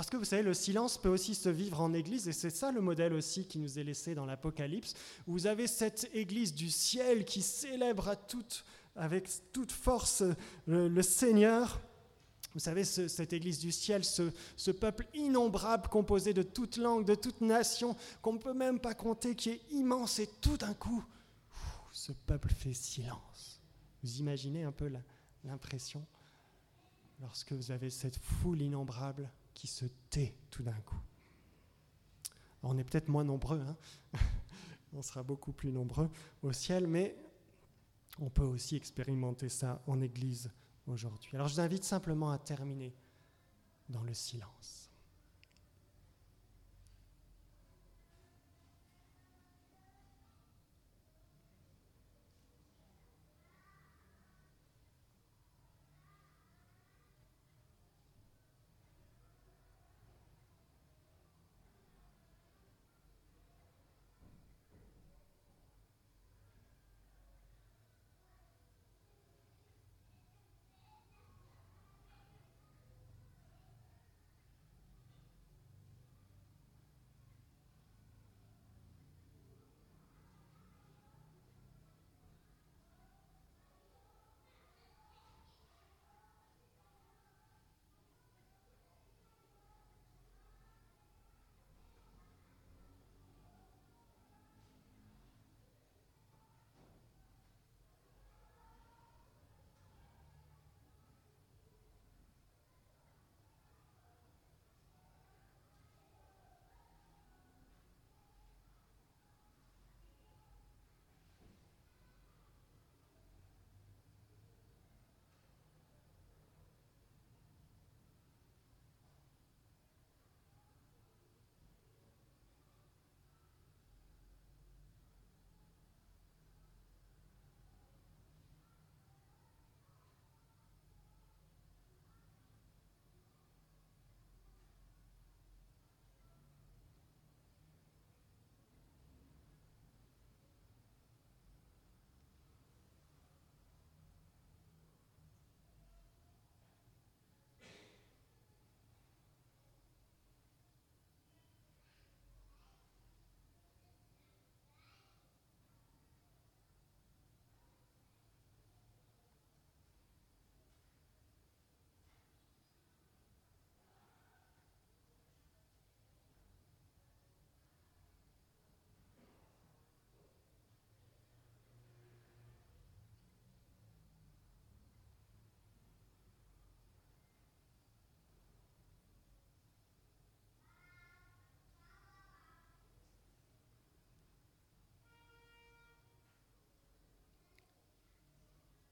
Parce 0.00 0.08
que 0.08 0.16
vous 0.16 0.24
savez, 0.24 0.42
le 0.42 0.54
silence 0.54 0.96
peut 0.96 1.10
aussi 1.10 1.34
se 1.34 1.50
vivre 1.50 1.78
en 1.82 1.92
Église, 1.92 2.26
et 2.26 2.32
c'est 2.32 2.48
ça 2.48 2.72
le 2.72 2.80
modèle 2.80 3.12
aussi 3.12 3.44
qui 3.44 3.58
nous 3.58 3.78
est 3.78 3.84
laissé 3.84 4.14
dans 4.14 4.24
l'Apocalypse. 4.24 4.94
Vous 5.26 5.46
avez 5.46 5.66
cette 5.66 6.08
Église 6.14 6.54
du 6.54 6.70
ciel 6.70 7.26
qui 7.26 7.42
célèbre 7.42 8.08
à 8.08 8.16
avec 8.96 9.28
toute 9.52 9.70
force 9.70 10.22
le, 10.66 11.02
Seigneur. 11.02 11.82
Vous 12.54 12.60
savez, 12.60 12.86
ce, 12.86 13.08
cette 13.08 13.34
Église 13.34 13.58
du 13.58 13.72
ciel, 13.72 14.02
ce, 14.02 14.32
ce, 14.56 14.70
peuple 14.70 15.06
innombrable 15.12 15.88
composé 15.88 16.32
de 16.32 16.42
toutes 16.42 16.78
langues, 16.78 17.04
de 17.04 17.14
toutes 17.14 17.42
nations, 17.42 17.94
qu'on 18.22 18.32
ne 18.32 18.38
peut 18.38 18.54
même 18.54 18.80
pas 18.80 18.94
compter, 18.94 19.34
qui 19.34 19.50
est 19.50 19.60
immense, 19.70 20.18
et 20.18 20.30
tout 20.40 20.56
d'un 20.56 20.72
coup, 20.72 21.04
ce 21.92 22.12
peuple 22.12 22.48
fait 22.48 22.72
silence. 22.72 23.60
Vous 24.02 24.16
imaginez 24.16 24.64
un 24.64 24.72
peu 24.72 24.90
l'impression 25.44 26.02
lorsque 27.20 27.52
vous 27.52 27.70
avez 27.70 27.90
cette 27.90 28.16
foule 28.16 28.62
innombrable 28.62 29.30
qui 29.60 29.66
se 29.66 29.84
tait 30.08 30.34
tout 30.50 30.62
d'un 30.62 30.80
coup. 30.80 30.96
on 32.62 32.78
est 32.78 32.84
peut-être 32.84 33.10
moins 33.10 33.24
nombreux, 33.24 33.60
hein 33.60 33.76
on 34.94 35.02
sera 35.02 35.22
beaucoup 35.22 35.52
plus 35.52 35.70
nombreux 35.70 36.08
au 36.42 36.50
ciel, 36.50 36.86
mais 36.86 37.14
on 38.18 38.30
peut 38.30 38.42
aussi 38.42 38.76
expérimenter 38.76 39.50
ça 39.50 39.82
en 39.86 40.00
Église 40.00 40.50
aujourd'hui. 40.86 41.32
Alors 41.34 41.48
je 41.48 41.56
vous 41.56 41.60
invite 41.60 41.84
simplement 41.84 42.30
à 42.30 42.38
terminer 42.38 42.94
dans 43.90 44.02
le 44.02 44.14
silence. 44.14 44.89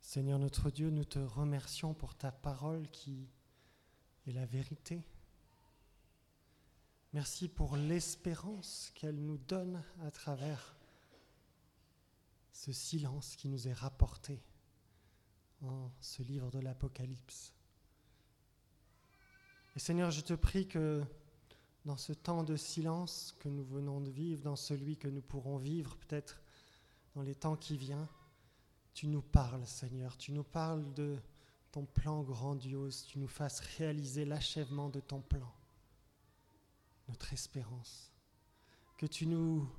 Seigneur 0.09 0.39
notre 0.39 0.71
Dieu, 0.71 0.89
nous 0.89 1.05
te 1.05 1.19
remercions 1.19 1.93
pour 1.93 2.15
ta 2.15 2.33
parole 2.33 2.89
qui 2.93 3.29
est 4.27 4.33
la 4.33 4.47
vérité. 4.47 5.03
Merci 7.13 7.47
pour 7.47 7.77
l'espérance 7.77 8.91
qu'elle 8.95 9.23
nous 9.23 9.37
donne 9.37 9.85
à 10.01 10.11
travers 10.11 10.79
ce 12.55 12.73
silence 12.73 13.37
qui 13.37 13.49
nous 13.49 13.69
est 13.69 13.75
rapporté 13.75 14.41
en 15.61 15.91
ce 16.01 16.23
livre 16.23 16.51
de 16.51 16.61
l'Apocalypse. 16.61 17.53
Et 19.77 19.79
Seigneur, 19.79 20.11
je 20.11 20.23
te 20.23 20.33
prie 20.33 20.67
que 20.67 21.05
dans 21.85 21.99
ce 21.99 22.15
temps 22.15 22.45
de 22.45 22.57
silence 22.57 23.37
que 23.41 23.51
nous 23.51 23.65
venons 23.67 24.01
de 24.01 24.11
vivre, 24.11 24.41
dans 24.43 24.57
celui 24.57 24.97
que 24.97 25.09
nous 25.09 25.21
pourrons 25.21 25.59
vivre 25.59 25.99
peut-être 25.99 26.41
dans 27.15 27.21
les 27.21 27.35
temps 27.35 27.57
qui 27.57 27.77
viennent, 27.77 28.09
tu 28.99 29.07
nous 29.07 29.23
parles, 29.23 29.65
Seigneur, 29.65 30.17
tu 30.17 30.33
nous 30.33 30.43
parles 30.43 30.93
de 30.95 31.21
ton 31.71 31.85
plan 31.85 32.25
grandiose, 32.25 33.07
tu 33.07 33.21
nous 33.21 33.29
fasses 33.29 33.61
réaliser 33.61 34.25
l'achèvement 34.25 34.89
de 34.89 34.99
ton 34.99 35.21
plan, 35.21 35.55
notre 37.07 37.33
espérance. 37.33 38.11
Que 38.97 39.07
tu 39.07 39.29
nous 39.29 39.71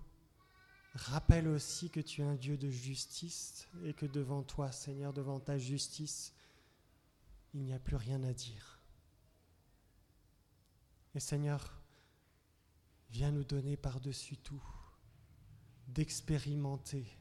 rappelles 0.94 1.50
aussi 1.50 1.90
que 1.90 2.00
tu 2.00 2.22
es 2.22 2.24
un 2.24 2.36
Dieu 2.36 2.56
de 2.56 2.70
justice 2.70 3.68
et 3.84 3.94
que 3.94 4.06
devant 4.06 4.42
toi, 4.42 4.72
Seigneur, 4.72 5.12
devant 5.12 5.42
ta 5.42 5.58
justice, 5.58 6.34
il 7.54 7.60
n'y 7.60 7.74
a 7.74 7.80
plus 7.80 7.98
rien 7.98 8.24
à 8.24 8.32
dire. 8.32 8.80
Et 11.14 11.20
Seigneur, 11.20 11.78
viens 13.10 13.32
nous 13.32 13.44
donner 13.44 13.76
par-dessus 13.76 14.38
tout 14.38 14.64
d'expérimenter 15.90 17.19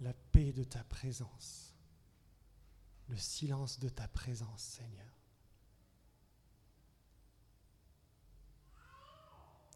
la 0.00 0.12
paix 0.32 0.52
de 0.52 0.64
ta 0.64 0.82
présence, 0.84 1.74
le 3.08 3.16
silence 3.16 3.78
de 3.78 3.88
ta 3.88 4.08
présence, 4.08 4.62
Seigneur. 4.62 5.12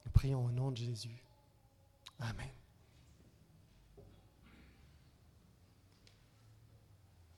Nous 0.04 0.12
prions 0.12 0.44
au 0.44 0.50
nom 0.50 0.70
de 0.70 0.76
Jésus. 0.76 1.22
Amen. 2.18 2.57